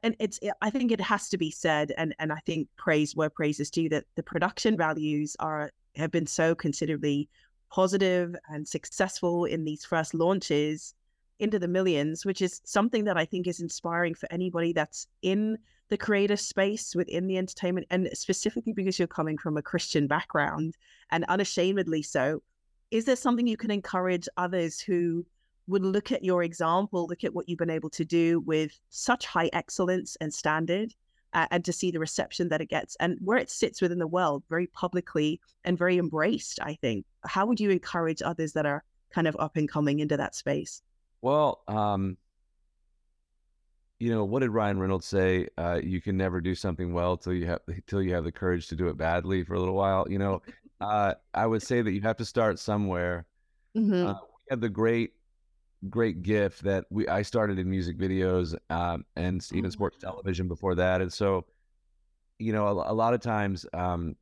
And 0.04 0.18
it's, 0.20 0.38
eh, 0.42 0.52
I 0.62 0.70
think 0.70 0.92
it 0.92 1.00
has 1.00 1.30
to 1.30 1.38
be 1.38 1.50
said, 1.50 1.94
and 1.98 2.14
and 2.20 2.34
I 2.34 2.40
think 2.46 2.68
praise 2.76 3.16
where 3.16 3.30
praise 3.30 3.62
is 3.62 3.72
due 3.72 3.88
that 3.90 4.04
the 4.16 4.24
production 4.24 4.76
values 4.76 5.38
are 5.40 5.72
have 5.96 6.12
been 6.12 6.28
so 6.28 6.54
considerably 6.56 7.30
positive 7.70 8.36
and 8.50 8.68
successful 8.68 9.46
in 9.46 9.64
these 9.64 9.86
first 9.86 10.14
launches 10.14 10.94
into 11.40 11.58
the 11.58 11.68
millions, 11.70 12.26
which 12.26 12.42
is 12.42 12.60
something 12.66 13.06
that 13.06 13.18
I 13.18 13.24
think 13.24 13.48
is 13.48 13.62
inspiring 13.62 14.14
for 14.14 14.28
anybody 14.30 14.74
that's 14.74 15.08
in 15.22 15.58
the 15.88 15.98
creative 15.98 16.42
space 16.42 16.96
within 16.96 17.28
the 17.28 17.38
entertainment, 17.38 17.88
and 17.92 18.10
specifically 18.14 18.74
because 18.74 19.00
you're 19.00 19.08
coming 19.08 19.38
from 19.38 19.56
a 19.56 19.62
Christian 19.62 20.06
background 20.06 20.76
and 21.12 21.24
unashamedly 21.30 22.02
so. 22.02 22.42
Is 22.92 23.06
there 23.06 23.16
something 23.16 23.48
you 23.48 23.58
can 23.58 23.72
encourage 23.72 24.28
others 24.38 24.80
who 24.80 25.26
would 25.68 25.84
look 25.84 26.12
at 26.12 26.24
your 26.24 26.44
example, 26.44 27.08
look 27.08 27.24
at 27.24 27.34
what 27.34 27.48
you've 27.50 27.60
been 27.60 27.70
able 27.70 27.90
to 27.90 28.06
do 28.06 28.40
with 28.42 28.80
such 28.90 29.26
high 29.26 29.50
excellence 29.52 30.16
and 30.22 30.34
standard, 30.34 30.94
uh, 31.34 31.46
and 31.52 31.64
to 31.66 31.74
see 31.74 31.92
the 31.92 32.00
reception 32.00 32.50
that 32.50 32.62
it 32.62 32.70
gets 32.70 32.96
and 33.00 33.18
where 33.22 33.38
it 33.38 33.50
sits 33.50 33.82
within 33.82 34.00
the 34.00 34.08
world 34.08 34.44
very 34.50 34.68
publicly 34.68 35.40
and 35.66 35.78
very 35.78 35.98
embraced, 35.98 36.60
I 36.62 36.76
think. 36.76 37.06
How 37.26 37.46
would 37.46 37.60
you 37.60 37.70
encourage 37.70 38.22
others 38.22 38.54
that 38.54 38.66
are 38.66 38.84
kind 39.12 39.28
of 39.28 39.36
up 39.38 39.58
and 39.58 39.70
coming 39.70 40.00
into 40.00 40.18
that 40.18 40.36
space? 40.36 40.82
Well, 41.22 41.64
um, 41.68 42.18
you 44.00 44.10
know, 44.10 44.24
what 44.24 44.40
did 44.40 44.52
Ryan 44.52 44.80
Reynolds 44.80 45.06
say? 45.06 45.50
Uh, 45.58 45.80
you 45.84 46.02
can 46.02 46.16
never 46.16 46.40
do 46.40 46.56
something 46.56 46.94
well 46.94 47.18
till 47.18 47.34
you 47.34 47.48
have 47.48 47.62
till 47.88 48.02
you 48.02 48.14
have 48.14 48.24
the 48.24 48.32
courage 48.32 48.68
to 48.68 48.76
do 48.76 48.88
it 48.88 48.98
badly 48.98 49.44
for 49.44 49.56
a 49.56 49.60
little 49.60 49.76
while. 49.76 50.06
You 50.10 50.20
know, 50.20 50.42
uh, 50.82 51.16
I 51.34 51.46
would 51.46 51.62
say 51.62 51.82
that 51.82 51.92
you 51.92 52.02
have 52.02 52.18
to 52.18 52.26
start 52.26 52.60
somewhere. 52.60 53.26
Mm-hmm. 53.76 54.08
Uh, 54.08 54.14
we 54.14 54.50
have 54.50 54.62
the 54.62 54.70
great, 54.70 55.14
great 55.90 56.24
gift 56.24 56.64
that 56.64 56.86
we 56.90 57.08
I 57.08 57.22
started 57.22 57.60
in 57.60 57.70
music 57.70 57.98
videos 57.98 58.56
um, 58.70 59.06
and 59.16 59.46
even 59.54 59.72
sports 59.72 59.98
oh, 60.04 60.12
television 60.12 60.48
before 60.48 60.76
that, 60.76 61.02
and 61.02 61.12
so, 61.12 61.46
you 62.40 62.54
know, 62.54 62.68
a, 62.68 62.92
a 62.92 62.96
lot 62.96 63.14
of 63.14 63.22
times 63.22 63.66
um, 63.74 64.16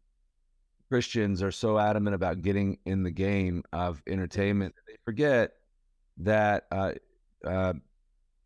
Christians 0.89 1.41
are 1.41 1.51
so 1.51 1.77
adamant 1.77 2.15
about 2.15 2.41
getting 2.41 2.77
in 2.85 3.03
the 3.03 3.11
game 3.11 3.63
of 3.73 4.01
entertainment, 4.07 4.75
they 4.87 4.95
forget 5.03 5.53
that 6.17 6.65
uh, 6.71 6.93
uh, 7.45 7.73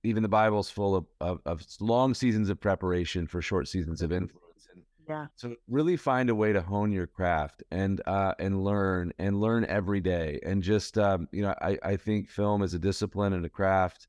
even 0.03 0.23
the 0.23 0.29
Bible's 0.29 0.69
full 0.69 0.95
of, 0.95 1.05
of, 1.19 1.41
of, 1.45 1.65
long 1.79 2.13
seasons 2.13 2.49
of 2.49 2.59
preparation 2.59 3.27
for 3.27 3.41
short 3.41 3.67
seasons 3.67 4.01
of 4.01 4.11
influence. 4.11 4.67
And 4.73 4.83
yeah. 5.09 5.27
So 5.35 5.55
really 5.67 5.97
find 5.97 6.29
a 6.29 6.35
way 6.35 6.53
to 6.53 6.61
hone 6.61 6.91
your 6.91 7.07
craft 7.07 7.63
and 7.71 7.99
uh, 8.05 8.35
and 8.39 8.63
learn 8.63 9.11
and 9.17 9.41
learn 9.41 9.65
every 9.65 9.99
day. 9.99 10.39
And 10.43 10.61
just 10.61 10.97
um, 10.97 11.27
you 11.31 11.41
know, 11.41 11.55
I, 11.61 11.77
I 11.83 11.95
think 11.97 12.29
film 12.29 12.61
is 12.61 12.73
a 12.73 12.79
discipline 12.79 13.33
and 13.33 13.45
a 13.45 13.49
craft, 13.49 14.07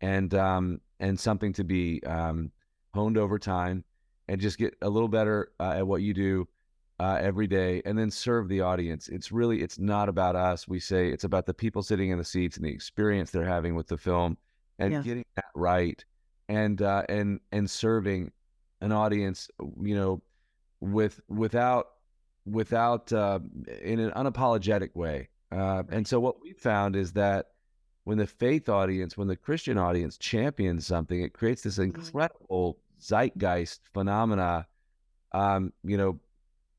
and 0.00 0.34
um, 0.34 0.80
and 0.98 1.18
something 1.18 1.52
to 1.54 1.64
be 1.64 2.02
um, 2.04 2.50
honed 2.92 3.16
over 3.16 3.38
time, 3.38 3.84
and 4.28 4.40
just 4.40 4.58
get 4.58 4.76
a 4.82 4.88
little 4.90 5.08
better 5.08 5.52
uh, 5.60 5.74
at 5.76 5.86
what 5.86 6.02
you 6.02 6.12
do 6.12 6.48
uh, 7.00 7.18
every 7.20 7.46
day 7.46 7.82
and 7.84 7.98
then 7.98 8.10
serve 8.10 8.48
the 8.48 8.60
audience 8.60 9.08
it's 9.08 9.32
really 9.32 9.62
it's 9.62 9.78
not 9.78 10.08
about 10.08 10.36
us 10.36 10.68
we 10.68 10.78
say 10.78 11.08
it's 11.08 11.24
about 11.24 11.44
the 11.44 11.52
people 11.52 11.82
sitting 11.82 12.10
in 12.10 12.18
the 12.18 12.24
seats 12.24 12.56
and 12.56 12.64
the 12.64 12.70
experience 12.70 13.30
they're 13.30 13.44
having 13.44 13.74
with 13.74 13.88
the 13.88 13.98
film 13.98 14.36
and 14.78 14.92
yeah. 14.92 15.02
getting 15.02 15.24
that 15.34 15.46
right 15.56 16.04
and 16.48 16.82
uh, 16.82 17.02
and 17.08 17.40
and 17.50 17.68
serving 17.68 18.30
an 18.84 18.92
audience 18.92 19.48
you 19.82 19.94
know 19.94 20.22
with 20.80 21.20
without 21.28 21.86
without 22.46 23.12
uh, 23.12 23.38
in 23.82 23.98
an 23.98 24.10
unapologetic 24.10 24.94
way 24.94 25.28
uh, 25.52 25.82
and 25.88 26.06
so 26.06 26.20
what 26.20 26.40
we 26.42 26.52
found 26.52 26.94
is 26.96 27.12
that 27.12 27.46
when 28.04 28.18
the 28.18 28.26
faith 28.26 28.68
audience 28.68 29.16
when 29.16 29.28
the 29.28 29.36
christian 29.36 29.78
audience 29.78 30.18
champions 30.18 30.86
something 30.86 31.22
it 31.22 31.32
creates 31.32 31.62
this 31.62 31.74
mm-hmm. 31.74 31.96
incredible 31.96 32.78
zeitgeist 33.00 33.80
phenomena 33.92 34.66
um, 35.32 35.72
you 35.82 35.96
know 35.96 36.18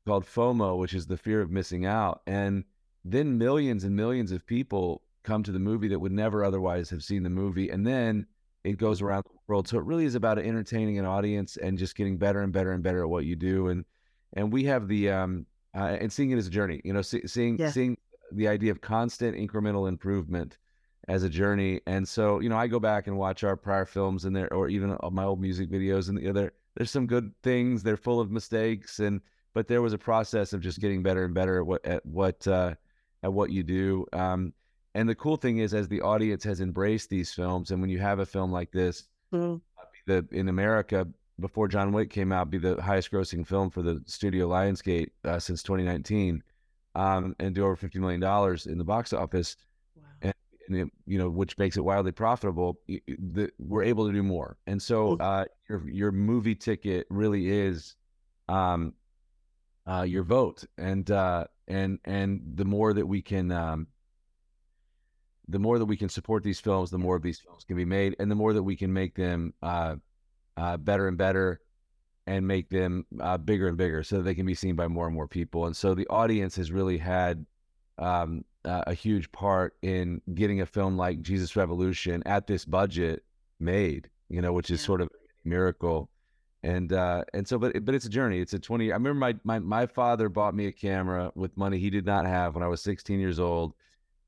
called 0.06 0.24
FOMO, 0.24 0.78
which 0.78 0.94
is 0.94 1.06
the 1.06 1.16
fear 1.16 1.40
of 1.40 1.50
missing 1.50 1.84
out. 1.84 2.22
And 2.26 2.64
then 3.04 3.36
millions 3.36 3.84
and 3.84 3.94
millions 3.94 4.32
of 4.32 4.46
people 4.46 5.02
come 5.24 5.42
to 5.42 5.52
the 5.52 5.58
movie 5.58 5.88
that 5.88 5.98
would 5.98 6.12
never 6.12 6.44
otherwise 6.44 6.88
have 6.90 7.02
seen 7.02 7.24
the 7.24 7.30
movie. 7.30 7.68
And 7.68 7.86
then 7.86 8.26
it 8.66 8.78
goes 8.78 9.00
around 9.00 9.24
the 9.24 9.38
world. 9.46 9.68
So 9.68 9.78
it 9.78 9.84
really 9.84 10.04
is 10.04 10.14
about 10.14 10.38
entertaining 10.38 10.98
an 10.98 11.04
audience 11.04 11.56
and 11.56 11.78
just 11.78 11.96
getting 11.96 12.18
better 12.18 12.42
and 12.42 12.52
better 12.52 12.72
and 12.72 12.82
better 12.82 13.02
at 13.02 13.08
what 13.08 13.24
you 13.24 13.36
do. 13.36 13.68
And 13.68 13.84
and 14.32 14.52
we 14.52 14.64
have 14.64 14.88
the 14.88 15.10
um 15.10 15.46
uh, 15.74 15.96
and 16.00 16.12
seeing 16.12 16.30
it 16.30 16.38
as 16.38 16.46
a 16.46 16.50
journey. 16.50 16.80
You 16.84 16.92
know, 16.92 17.02
see, 17.02 17.26
seeing 17.26 17.58
yeah. 17.58 17.70
seeing 17.70 17.96
the 18.32 18.48
idea 18.48 18.72
of 18.72 18.80
constant 18.80 19.36
incremental 19.36 19.88
improvement 19.88 20.58
as 21.08 21.22
a 21.22 21.28
journey. 21.28 21.80
And 21.86 22.06
so, 22.08 22.40
you 22.40 22.48
know, 22.48 22.56
I 22.56 22.66
go 22.66 22.80
back 22.80 23.06
and 23.06 23.16
watch 23.16 23.44
our 23.44 23.56
prior 23.56 23.84
films 23.84 24.24
and 24.24 24.34
there, 24.34 24.52
or 24.52 24.68
even 24.68 24.96
my 25.12 25.24
old 25.24 25.40
music 25.40 25.70
videos, 25.70 26.08
and 26.08 26.20
know, 26.20 26.32
there, 26.32 26.52
there's 26.74 26.90
some 26.90 27.06
good 27.06 27.32
things. 27.42 27.82
They're 27.82 27.96
full 27.96 28.20
of 28.20 28.30
mistakes, 28.30 28.98
and 28.98 29.20
but 29.54 29.68
there 29.68 29.82
was 29.82 29.92
a 29.92 29.98
process 29.98 30.52
of 30.52 30.60
just 30.60 30.80
getting 30.80 31.02
better 31.02 31.24
and 31.24 31.34
better 31.34 31.60
at 31.60 31.66
what 31.66 31.86
at 31.86 32.04
what 32.04 32.46
uh, 32.48 32.74
at 33.22 33.32
what 33.32 33.50
you 33.50 33.62
do. 33.62 34.06
Um, 34.12 34.52
and 34.96 35.06
the 35.06 35.14
cool 35.14 35.36
thing 35.36 35.58
is, 35.58 35.74
as 35.74 35.88
the 35.88 36.00
audience 36.00 36.42
has 36.44 36.62
embraced 36.62 37.10
these 37.10 37.30
films, 37.30 37.70
and 37.70 37.82
when 37.82 37.90
you 37.90 37.98
have 37.98 38.18
a 38.18 38.24
film 38.24 38.50
like 38.50 38.72
this, 38.72 39.04
mm. 39.30 39.60
the 40.06 40.26
in 40.32 40.48
America 40.48 41.06
before 41.38 41.68
John 41.68 41.92
Wick 41.92 42.08
came 42.08 42.32
out, 42.32 42.50
be 42.50 42.56
the 42.56 42.80
highest 42.80 43.10
grossing 43.10 43.46
film 43.46 43.68
for 43.68 43.82
the 43.82 44.02
studio 44.06 44.48
Lionsgate 44.48 45.10
uh, 45.26 45.38
since 45.38 45.62
2019, 45.62 46.42
um, 46.94 47.36
and 47.38 47.54
do 47.54 47.62
over 47.62 47.76
50 47.76 47.98
million 47.98 48.20
dollars 48.20 48.64
in 48.64 48.78
the 48.78 48.84
box 48.84 49.12
office. 49.12 49.58
Wow. 49.94 50.02
And, 50.22 50.34
and 50.66 50.76
it, 50.78 50.88
you 51.06 51.18
know, 51.18 51.28
which 51.28 51.58
makes 51.58 51.76
it 51.76 51.84
wildly 51.84 52.12
profitable. 52.12 52.80
The, 52.88 53.50
we're 53.58 53.84
able 53.84 54.06
to 54.06 54.14
do 54.14 54.22
more, 54.22 54.56
and 54.66 54.80
so 54.80 55.18
uh, 55.18 55.44
your 55.68 55.86
your 55.90 56.10
movie 56.10 56.54
ticket 56.54 57.06
really 57.10 57.50
is 57.50 57.96
um, 58.48 58.94
uh, 59.86 60.06
your 60.08 60.22
vote, 60.22 60.64
and 60.78 61.10
uh, 61.10 61.44
and 61.68 61.98
and 62.06 62.40
the 62.54 62.64
more 62.64 62.94
that 62.94 63.06
we 63.06 63.20
can, 63.20 63.52
um, 63.52 63.88
the 65.48 65.58
more 65.58 65.78
that 65.78 65.84
we 65.84 65.96
can 65.96 66.08
support 66.08 66.42
these 66.42 66.60
films, 66.60 66.90
the 66.90 66.98
more 66.98 67.16
of 67.16 67.22
these 67.22 67.38
films 67.38 67.64
can 67.64 67.76
be 67.76 67.84
made, 67.84 68.16
and 68.18 68.30
the 68.30 68.34
more 68.34 68.52
that 68.52 68.62
we 68.62 68.76
can 68.76 68.92
make 68.92 69.14
them 69.14 69.54
uh, 69.62 69.96
uh 70.56 70.76
better 70.76 71.08
and 71.08 71.16
better, 71.16 71.60
and 72.26 72.46
make 72.46 72.68
them 72.68 73.06
uh, 73.20 73.38
bigger 73.38 73.68
and 73.68 73.76
bigger, 73.76 74.02
so 74.02 74.16
that 74.16 74.22
they 74.22 74.34
can 74.34 74.46
be 74.46 74.54
seen 74.54 74.74
by 74.74 74.88
more 74.88 75.06
and 75.06 75.14
more 75.14 75.28
people. 75.28 75.66
And 75.66 75.76
so 75.76 75.94
the 75.94 76.06
audience 76.08 76.56
has 76.56 76.72
really 76.72 76.98
had 76.98 77.46
um, 77.98 78.44
a 78.64 78.94
huge 78.94 79.30
part 79.30 79.76
in 79.82 80.20
getting 80.34 80.60
a 80.60 80.66
film 80.66 80.96
like 80.96 81.22
Jesus 81.22 81.54
Revolution 81.54 82.22
at 82.26 82.46
this 82.46 82.64
budget 82.64 83.24
made. 83.60 84.10
You 84.28 84.42
know, 84.42 84.52
which 84.52 84.70
is 84.70 84.80
yeah. 84.80 84.86
sort 84.86 85.00
of 85.02 85.08
a 85.08 85.48
miracle 85.48 86.10
and 86.66 86.92
uh 86.92 87.22
and 87.32 87.46
so 87.46 87.58
but 87.58 87.84
but 87.84 87.94
it's 87.94 88.06
a 88.06 88.10
journey 88.10 88.40
it's 88.40 88.52
a 88.52 88.58
20 88.58 88.90
i 88.90 88.94
remember 88.96 89.14
my, 89.14 89.34
my 89.44 89.58
my 89.58 89.86
father 89.86 90.28
bought 90.28 90.54
me 90.54 90.66
a 90.66 90.72
camera 90.72 91.30
with 91.34 91.56
money 91.56 91.78
he 91.78 91.90
did 91.90 92.04
not 92.04 92.26
have 92.26 92.54
when 92.54 92.64
i 92.64 92.66
was 92.66 92.82
16 92.82 93.20
years 93.20 93.38
old 93.38 93.72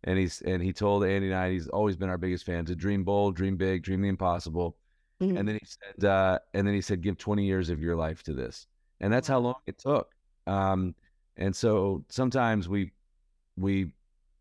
and 0.04 0.18
he's 0.18 0.40
and 0.42 0.62
he 0.62 0.72
told 0.72 1.04
andy 1.04 1.26
and 1.28 1.36
i 1.36 1.50
he's 1.50 1.68
always 1.68 1.96
been 1.96 2.08
our 2.08 2.18
biggest 2.18 2.44
fan 2.44 2.64
to 2.64 2.76
dream 2.76 3.04
bold 3.04 3.34
dream 3.36 3.56
big 3.56 3.82
dream 3.82 4.02
the 4.02 4.08
impossible. 4.08 4.76
Mm-hmm. 5.20 5.36
and 5.36 5.48
then 5.48 5.58
he 5.60 5.66
said 5.66 6.04
uh 6.08 6.38
and 6.54 6.66
then 6.66 6.74
he 6.74 6.80
said 6.80 7.02
give 7.02 7.18
20 7.18 7.44
years 7.44 7.70
of 7.70 7.82
your 7.82 7.96
life 7.96 8.22
to 8.22 8.32
this. 8.32 8.68
And 9.00 9.12
that's 9.12 9.26
how 9.26 9.40
long 9.40 9.56
it 9.66 9.78
took. 9.78 10.12
Um 10.46 10.94
and 11.36 11.54
so 11.54 12.04
sometimes 12.08 12.68
we 12.68 12.92
we 13.56 13.92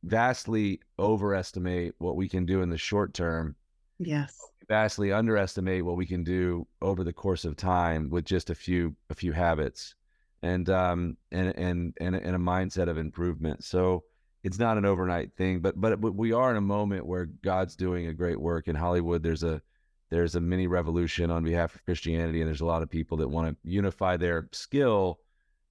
vastly 0.03 0.79
overestimate 0.99 1.95
what 1.97 2.15
we 2.15 2.29
can 2.29 2.45
do 2.45 2.61
in 2.61 2.69
the 2.69 2.77
short 2.77 3.15
term. 3.15 3.55
Yes. 3.97 4.37
Vastly 4.69 5.11
underestimate 5.11 5.83
what 5.83 5.97
we 5.97 6.05
can 6.05 6.23
do 6.23 6.67
over 6.83 7.03
the 7.03 7.13
course 7.13 7.43
of 7.43 7.55
time 7.55 8.09
with 8.11 8.25
just 8.25 8.51
a 8.51 8.55
few 8.55 8.95
a 9.09 9.15
few 9.15 9.31
habits 9.31 9.95
and 10.43 10.69
um 10.69 11.17
and 11.31 11.55
and 11.57 11.93
and, 11.99 12.15
and 12.15 12.35
a 12.35 12.39
mindset 12.39 12.87
of 12.87 12.99
improvement. 12.99 13.63
So 13.63 14.03
it's 14.43 14.59
not 14.59 14.77
an 14.77 14.85
overnight 14.85 15.33
thing 15.33 15.59
but 15.59 15.79
but 15.79 15.99
we 15.99 16.31
are 16.31 16.51
in 16.51 16.57
a 16.57 16.61
moment 16.61 17.05
where 17.05 17.25
god's 17.43 17.75
doing 17.75 18.07
a 18.07 18.13
great 18.13 18.39
work 18.39 18.67
in 18.67 18.75
hollywood 18.75 19.23
there's 19.23 19.43
a 19.43 19.61
there's 20.09 20.35
a 20.35 20.41
mini 20.41 20.67
revolution 20.67 21.29
on 21.31 21.43
behalf 21.43 21.75
of 21.75 21.83
christianity 21.85 22.41
and 22.41 22.47
there's 22.47 22.61
a 22.61 22.65
lot 22.65 22.81
of 22.81 22.89
people 22.89 23.17
that 23.17 23.27
want 23.27 23.49
to 23.49 23.69
unify 23.69 24.15
their 24.15 24.47
skill 24.51 25.19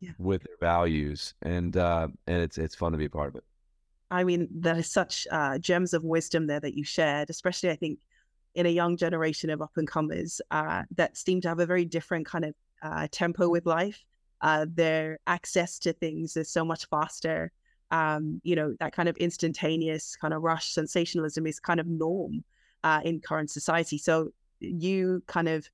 yeah. 0.01 0.11
with 0.19 0.43
their 0.43 0.57
values 0.61 1.35
and 1.43 1.77
uh 1.77 2.09
and 2.27 2.43
it's 2.43 2.59
it's 2.59 2.75
fun 2.75 2.93
to 2.93 2.99
be 2.99 3.07
a 3.07 3.11
part 3.11 3.29
of 3.29 3.37
it 3.37 3.45
i 4.11 4.23
mean 4.25 4.49
that 4.53 4.77
is 4.77 4.91
such 4.91 5.27
uh 5.31 5.59
gems 5.59 5.95
of 5.95 6.05
wisdom 6.05 6.47
there 6.47 6.61
that 6.61 6.75
you 6.75 6.85
shared 6.85 7.31
especially 7.31 7.71
i 7.71 7.77
think 7.77 7.99
in 8.57 8.67
a 8.67 8.71
young 8.71 8.97
generation 8.97 9.51
of 9.51 9.61
up 9.61 9.73
and 9.77 9.87
comers 9.87 10.41
uh, 10.51 10.83
that 10.97 11.17
seem 11.17 11.43
to 11.43 11.49
have 11.49 11.61
a 11.61 11.67
very 11.67 11.85
different 11.85 12.25
kind 12.25 12.47
of 12.47 12.55
uh, 12.83 13.07
tempo 13.13 13.49
with 13.49 13.67
life. 13.67 14.03
uh, 14.41 14.67
their 14.69 15.19
access 15.27 15.79
to 15.79 15.93
things 15.93 16.37
is 16.37 16.51
so 16.51 16.65
much 16.65 16.87
faster. 16.89 17.53
Um, 17.91 18.41
you 18.43 18.57
know, 18.57 18.75
that 18.81 18.93
kind 18.93 19.09
of 19.09 19.17
instantaneous 19.19 20.17
kind 20.17 20.35
of 20.35 20.43
rush 20.43 20.73
sensationalism 20.73 21.47
is 21.47 21.61
kind 21.61 21.79
of 21.79 21.87
norm 21.87 22.43
uh, 22.83 23.01
in 23.05 23.21
current 23.21 23.51
society. 23.51 23.99
So 23.99 24.33
you 24.61 25.23
kind 25.27 25.49
of 25.49 25.71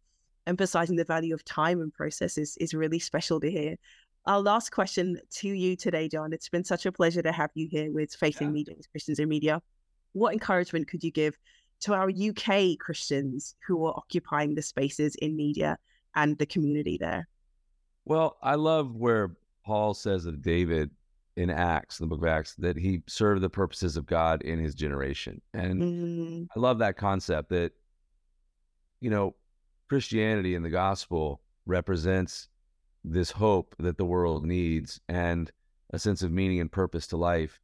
emphasizing 0.46 0.96
the 0.96 1.05
value 1.05 1.35
of 1.35 1.44
time 1.44 1.81
and 1.81 1.92
process 1.92 2.37
is, 2.37 2.57
is 2.59 2.75
really 2.75 2.98
special 2.98 3.40
to 3.40 3.51
hear. 3.51 3.77
Our 4.27 4.40
last 4.40 4.70
question 4.70 5.18
to 5.31 5.48
you 5.48 5.75
today, 5.75 6.09
Jon. 6.09 6.33
It's 6.33 6.48
been 6.48 6.64
such 6.64 6.87
a 6.87 6.92
pleasure 6.92 7.22
to 7.22 7.33
have 7.33 7.51
you 7.55 7.66
here 7.70 7.90
with 7.90 8.14
Faith 8.14 8.40
yeah. 8.40 8.46
in 8.46 8.53
Media, 8.53 8.75
Christians 8.90 9.18
in 9.18 9.29
Media. 9.29 9.61
What 10.12 10.33
encouragement 10.33 10.88
could 10.88 11.03
you 11.03 11.11
give 11.11 11.37
to 11.81 11.94
our 11.94 12.09
UK 12.09 12.79
Christians 12.79 13.57
who 13.66 13.85
are 13.85 13.94
occupying 13.96 14.55
the 14.55 14.62
spaces 14.62 15.16
in 15.16 15.35
media 15.35 15.77
and 16.14 16.38
the 16.38 16.46
community 16.46 16.96
there? 16.98 17.27
Well, 18.05 18.37
I 18.42 18.55
love 18.55 18.94
where 18.94 19.37
Paul 19.64 19.94
says 19.94 20.27
of 20.27 20.42
David 20.42 20.90
in 21.37 21.51
Acts, 21.51 21.99
the 21.99 22.07
book 22.07 22.21
of 22.21 22.29
Acts, 22.29 22.55
that 22.57 22.77
he 22.77 23.03
served 23.07 23.42
the 23.42 23.51
purposes 23.51 23.97
of 23.97 24.07
God 24.07 24.42
in 24.42 24.59
his 24.59 24.75
generation. 24.75 25.40
And 25.55 25.83
mm. 25.83 26.47
I 26.55 26.59
love 26.59 26.79
that 26.79 26.97
concept 26.97 27.49
that, 27.51 27.73
you 29.01 29.11
know, 29.11 29.35
Christianity 29.88 30.55
and 30.55 30.64
the 30.64 30.71
gospel 30.71 31.40
represents 31.66 32.49
this 33.05 33.31
hope 33.31 33.75
that 33.79 33.97
the 33.97 34.05
world 34.05 34.45
needs 34.45 35.01
and 35.09 35.51
a 35.90 35.99
sense 35.99 36.23
of 36.23 36.31
meaning 36.31 36.61
and 36.61 36.71
purpose 36.71 37.07
to 37.09 37.16
life 37.16 37.61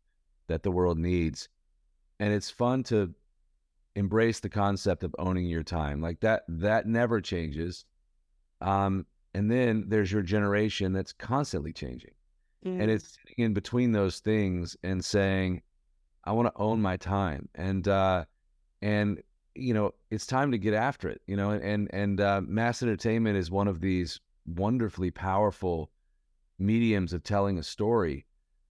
that 0.49 0.63
the 0.63 0.71
world 0.71 0.99
needs. 0.99 1.49
And 2.21 2.33
it's 2.33 2.51
fun 2.51 2.83
to 2.85 3.15
embrace 3.95 4.41
the 4.41 4.49
concept 4.49 5.05
of 5.05 5.15
owning 5.19 5.47
your 5.47 5.63
time. 5.63 6.01
Like 6.01 6.21
that 6.21 6.43
that 6.49 6.87
never 6.87 7.21
changes. 7.21 7.85
Um, 8.61 9.07
and 9.35 9.51
then 9.51 9.85
there's 9.89 10.11
your 10.11 10.23
generation 10.23 10.93
that's 10.93 11.13
constantly 11.13 11.73
changing. 11.73 12.13
Mm. 12.65 12.81
And 12.81 12.91
it's 12.91 13.17
sitting 13.19 13.45
in 13.45 13.55
between 13.55 13.93
those 13.93 14.19
things 14.21 14.77
and 14.83 15.05
saying, 15.05 15.63
I 16.25 16.33
want 16.33 16.53
to 16.55 16.61
own 16.61 16.81
my 16.81 16.97
time. 16.97 17.49
And 17.55 17.87
uh 17.89 18.25
and 18.83 19.23
you 19.59 19.75
know, 19.75 19.93
it's 20.11 20.27
time 20.27 20.53
to 20.53 20.59
get 20.59 20.75
after 20.75 21.09
it, 21.09 21.21
you 21.27 21.37
know, 21.37 21.51
and 21.51 21.93
and 21.93 22.21
uh, 22.21 22.41
mass 22.45 22.83
entertainment 22.83 23.37
is 23.37 23.51
one 23.51 23.69
of 23.69 23.81
these 23.81 24.21
wonderfully 24.47 25.11
powerful 25.11 25.91
mediums 26.59 27.13
of 27.13 27.23
telling 27.23 27.59
a 27.59 27.63
story 27.63 28.25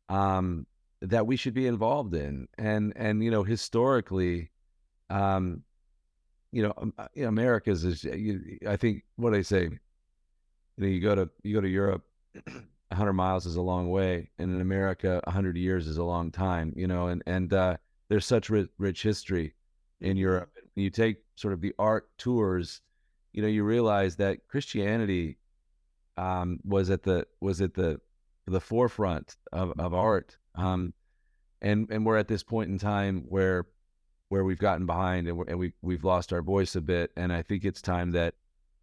um, 0.08 0.66
that 1.00 1.26
we 1.26 1.36
should 1.36 1.54
be 1.54 1.66
involved 1.66 2.14
in. 2.14 2.48
And 2.56 2.92
and 2.96 3.22
you 3.22 3.30
know, 3.30 3.42
historically, 3.42 4.50
um, 5.10 5.62
you 6.52 6.62
know, 6.62 6.72
um, 6.78 6.94
uh, 6.98 7.08
America's 7.16 7.84
is 7.84 8.06
I 8.66 8.76
think 8.76 9.04
what 9.16 9.34
I 9.34 9.42
say. 9.42 9.64
You 9.64 10.84
know, 10.84 10.86
you 10.86 11.00
go 11.00 11.14
to 11.14 11.28
you 11.42 11.54
go 11.54 11.60
to 11.60 11.68
Europe. 11.68 12.04
100 12.88 13.12
miles 13.12 13.46
is 13.46 13.56
a 13.56 13.62
long 13.62 13.90
way 13.90 14.30
and 14.38 14.54
in 14.54 14.60
america 14.60 15.20
100 15.24 15.56
years 15.56 15.86
is 15.86 15.98
a 15.98 16.04
long 16.04 16.30
time 16.30 16.72
you 16.76 16.86
know 16.86 17.08
and 17.08 17.22
and 17.26 17.52
uh, 17.52 17.76
there's 18.08 18.26
such 18.26 18.48
rich, 18.50 18.68
rich 18.78 19.02
history 19.02 19.54
in 20.00 20.10
mm-hmm. 20.10 20.18
europe 20.18 20.50
you 20.74 20.90
take 20.90 21.18
sort 21.36 21.52
of 21.52 21.60
the 21.60 21.74
art 21.78 22.08
tours 22.18 22.80
you 23.32 23.42
know 23.42 23.48
you 23.48 23.62
realize 23.62 24.16
that 24.16 24.46
christianity 24.48 25.38
um, 26.18 26.58
was 26.64 26.90
at 26.90 27.02
the 27.02 27.26
was 27.40 27.60
at 27.60 27.74
the 27.74 28.00
the 28.46 28.60
forefront 28.60 29.36
of, 29.52 29.72
of 29.78 29.94
art. 29.94 30.36
Um, 30.54 30.92
and 31.60 31.88
and 31.90 32.04
we're 32.04 32.16
at 32.16 32.28
this 32.28 32.42
point 32.42 32.70
in 32.70 32.78
time 32.78 33.24
where 33.28 33.66
where 34.28 34.44
we've 34.44 34.58
gotten 34.58 34.86
behind 34.86 35.28
and, 35.28 35.42
and 35.48 35.58
we 35.58 35.72
we've 35.82 36.04
lost 36.04 36.32
our 36.32 36.42
voice 36.42 36.76
a 36.76 36.80
bit. 36.80 37.10
And 37.16 37.32
I 37.32 37.42
think 37.42 37.64
it's 37.64 37.82
time 37.82 38.12
that 38.12 38.34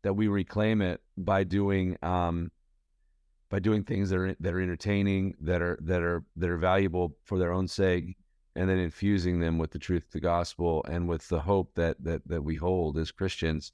that 0.03 0.13
we 0.13 0.27
reclaim 0.27 0.81
it 0.81 1.01
by 1.17 1.43
doing 1.43 1.97
um, 2.01 2.51
by 3.49 3.59
doing 3.59 3.83
things 3.83 4.09
that 4.09 4.19
are 4.19 4.35
that 4.39 4.53
are 4.53 4.61
entertaining, 4.61 5.35
that 5.41 5.61
are 5.61 5.77
that 5.81 6.01
are 6.01 6.23
that 6.35 6.49
are 6.49 6.57
valuable 6.57 7.15
for 7.23 7.37
their 7.37 7.51
own 7.51 7.67
sake, 7.67 8.17
and 8.55 8.69
then 8.69 8.79
infusing 8.79 9.39
them 9.39 9.57
with 9.57 9.71
the 9.71 9.79
truth 9.79 10.05
of 10.05 10.11
the 10.11 10.19
gospel 10.19 10.85
and 10.89 11.07
with 11.07 11.27
the 11.29 11.39
hope 11.39 11.73
that 11.75 11.95
that 12.03 12.21
that 12.27 12.43
we 12.43 12.55
hold 12.55 12.97
as 12.97 13.11
Christians. 13.11 13.71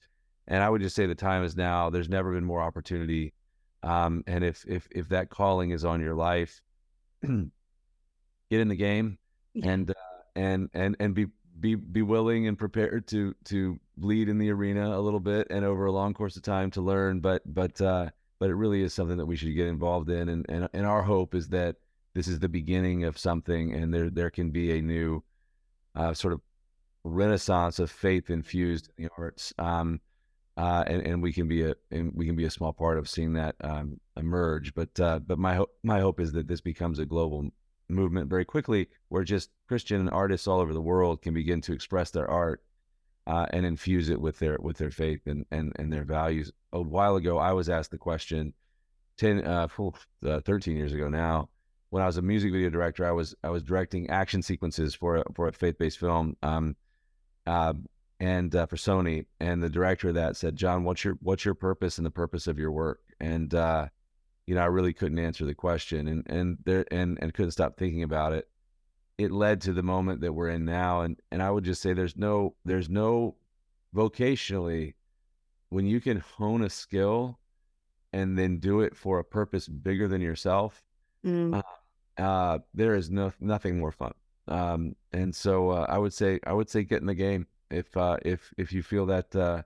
And 0.48 0.64
I 0.64 0.70
would 0.70 0.82
just 0.82 0.96
say 0.96 1.06
the 1.06 1.16
time 1.16 1.44
is 1.44 1.56
now. 1.56 1.90
There's 1.90 2.10
never 2.10 2.34
been 2.34 2.44
more 2.44 2.62
opportunity 2.62 3.34
um, 3.84 4.24
and 4.28 4.44
if 4.44 4.64
if 4.68 4.88
if 4.92 5.10
that 5.10 5.30
calling 5.30 5.72
is 5.72 5.86
on 5.86 6.02
your 6.02 6.14
life, 6.14 6.62
get 7.24 7.52
in 8.52 8.68
the 8.68 8.76
game 8.76 9.18
and 9.64 9.90
uh, 9.90 9.94
and 10.36 10.70
and 10.74 10.96
and 11.00 11.16
be 11.16 11.28
be 11.60 11.76
be 11.76 12.02
willing 12.02 12.48
and 12.48 12.58
prepared 12.58 13.08
to 13.08 13.36
to 13.46 13.80
lead 13.98 14.30
in 14.30 14.38
the 14.38 14.52
arena 14.52 14.98
a 14.98 15.00
little 15.00 15.20
bit 15.20 15.48
and 15.50 15.66
over 15.66 15.86
a 15.86 15.92
long 15.92 16.14
course 16.14 16.36
of 16.38 16.44
time 16.44 16.70
to 16.72 16.82
learn. 16.82 17.22
But 17.22 17.42
but 17.46 17.82
uh, 17.82 18.10
but 18.42 18.50
it 18.50 18.56
really 18.56 18.82
is 18.82 18.92
something 18.92 19.18
that 19.18 19.28
we 19.28 19.36
should 19.36 19.54
get 19.54 19.68
involved 19.68 20.10
in. 20.10 20.28
And 20.28 20.48
and 20.50 20.68
and 20.74 20.86
our 20.88 21.04
hope 21.04 21.36
is 21.36 21.50
that 21.50 21.76
this 22.16 22.28
is 22.28 22.40
the 22.40 22.50
beginning 22.50 23.04
of 23.04 23.16
something, 23.16 23.72
and 23.72 23.94
there 23.94 24.10
there 24.10 24.32
can 24.32 24.50
be 24.50 24.80
a 24.80 24.82
new 24.82 25.24
uh, 25.94 26.16
sort 26.16 26.34
of 26.34 26.42
renaissance 27.04 27.78
of 27.78 27.92
faith 27.92 28.32
infused 28.32 28.90
in 28.98 29.04
the 29.04 29.12
arts. 29.16 29.54
Um, 29.60 30.02
uh, 30.58 30.84
and, 30.88 31.06
and 31.06 31.22
we 31.22 31.32
can 31.32 31.48
be 31.48 31.62
a 31.66 31.76
and 31.92 32.14
we 32.16 32.26
can 32.26 32.36
be 32.36 32.46
a 32.46 32.50
small 32.50 32.74
part 32.74 32.98
of 32.98 33.08
seeing 33.08 33.34
that 33.34 33.56
um, 33.62 34.00
emerge. 34.18 34.74
But 34.74 35.00
uh, 35.00 35.20
but 35.20 35.38
my 35.38 35.54
hope 35.54 35.70
my 35.84 36.00
hope 36.00 36.20
is 36.20 36.32
that 36.32 36.48
this 36.48 36.62
becomes 36.62 36.98
a 36.98 37.06
global 37.06 37.48
movement 37.90 38.28
very 38.28 38.44
quickly, 38.44 38.90
where 39.10 39.24
just 39.24 39.52
Christian 39.68 40.10
artists 40.10 40.48
all 40.48 40.60
over 40.60 40.74
the 40.74 40.82
world 40.82 41.22
can 41.22 41.36
begin 41.36 41.62
to 41.62 41.74
express 41.74 42.10
their 42.10 42.28
art 42.28 42.64
uh, 43.28 43.46
and 43.52 43.66
infuse 43.66 44.10
it 44.10 44.20
with 44.20 44.40
their 44.40 44.58
with 44.60 44.78
their 44.78 44.92
faith 44.92 45.22
and 45.26 45.46
and, 45.52 45.74
and 45.78 45.92
their 45.92 46.04
values. 46.04 46.52
A 46.74 46.82
while 46.82 47.16
ago, 47.16 47.38
I 47.38 47.54
was 47.54 47.70
asked 47.70 47.92
the 47.92 47.98
question, 47.98 48.54
10, 49.18 49.46
uh, 49.46 49.68
uh 50.26 50.40
13 50.40 50.78
years 50.78 50.94
ago 50.94 51.10
now, 51.10 51.50
when 51.92 52.02
I 52.02 52.06
was 52.06 52.18
a 52.18 52.22
music 52.22 52.52
video 52.52 52.70
director, 52.70 53.06
I 53.06 53.12
was 53.12 53.36
I 53.44 53.50
was 53.50 53.64
directing 53.64 54.10
action 54.10 54.42
sequences 54.42 54.96
for 54.96 55.18
a, 55.18 55.24
for 55.34 55.48
a 55.48 55.54
faith 55.54 55.78
based 55.78 56.00
film. 56.00 56.36
Um, 56.42 56.76
uh, 57.46 57.74
and 58.20 58.56
uh, 58.56 58.68
for 58.68 58.76
Sony, 58.76 59.26
and 59.40 59.64
the 59.64 59.70
director 59.70 60.10
of 60.10 60.16
that 60.16 60.38
said, 60.38 60.56
"Jon, 60.56 60.84
what's 60.84 61.04
your 61.04 61.16
what's 61.22 61.44
your 61.44 61.56
purpose 61.56 61.98
and 61.98 62.06
the 62.06 62.12
purpose 62.12 62.48
of 62.48 62.60
your 62.60 62.72
work?" 62.72 63.00
And 63.20 63.54
uh, 63.54 63.88
you 64.46 64.56
know, 64.56 64.62
I 64.62 64.68
really 64.68 64.94
couldn't 64.94 65.20
answer 65.20 65.44
the 65.44 65.56
question, 65.56 66.08
and 66.08 66.24
and 66.30 66.58
there 66.64 66.86
and 66.92 67.18
and 67.22 67.34
couldn't 67.34 67.52
stop 67.52 67.78
thinking 67.78 68.04
about 68.04 68.34
it. 68.34 68.48
It 69.22 69.32
led 69.32 69.62
to 69.62 69.74
the 69.74 69.84
moment 69.84 70.22
that 70.22 70.34
we're 70.34 70.50
in 70.50 70.66
now, 70.66 71.02
and 71.02 71.20
and 71.32 71.42
I 71.42 71.52
would 71.52 71.64
just 71.64 71.82
say, 71.82 71.94
there's 71.94 72.18
no 72.18 72.56
there's 72.66 72.90
no 72.90 73.36
vocationally 73.96 74.94
when 75.70 75.86
you 75.86 76.02
can 76.02 76.20
hone 76.20 76.64
a 76.64 76.70
skill 76.70 77.40
and 78.14 78.38
then 78.38 78.60
do 78.60 78.82
it 78.82 78.96
for 78.96 79.20
a 79.20 79.24
purpose 79.24 79.68
bigger 79.68 80.08
than 80.08 80.22
yourself. 80.22 80.84
Mm. 81.26 81.56
Uh, 81.56 82.22
uh, 82.22 82.60
there 82.74 82.96
is 82.96 83.10
no 83.10 83.32
nothing 83.40 83.80
more 83.80 83.92
fun. 83.92 84.14
Um, 84.48 84.96
and 85.14 85.36
so 85.36 85.70
uh, 85.70 85.86
I 85.88 85.98
would 85.98 86.14
say 86.14 86.40
I 86.46 86.54
would 86.54 86.70
say 86.70 86.84
get 86.84 87.02
in 87.02 87.08
the 87.08 87.16
game 87.16 87.48
if 87.70 87.96
uh, 87.96 88.18
if 88.24 88.54
if 88.58 88.74
you 88.74 88.84
feel 88.84 89.06
that 89.08 89.36
uh, 89.36 89.64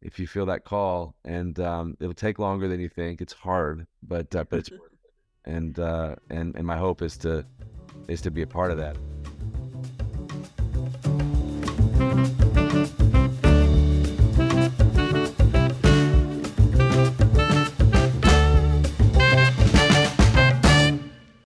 if 0.00 0.18
you 0.18 0.26
feel 0.26 0.46
that 0.46 0.64
call, 0.64 1.14
and 1.24 1.58
um, 1.60 1.96
it'll 2.00 2.14
take 2.14 2.38
longer 2.38 2.68
than 2.68 2.80
you 2.80 2.88
think. 2.88 3.20
It's 3.20 3.32
hard, 3.32 3.86
but 4.02 4.34
uh, 4.34 4.44
but 4.44 4.60
it's 4.60 4.70
worth 4.70 4.92
it. 4.92 5.50
And 5.50 5.78
uh, 5.78 6.16
and 6.30 6.54
and 6.56 6.66
my 6.66 6.76
hope 6.76 7.02
is 7.02 7.16
to 7.18 7.44
is 8.08 8.20
to 8.22 8.30
be 8.30 8.42
a 8.42 8.46
part 8.46 8.70
of 8.70 8.76
that. 8.78 8.96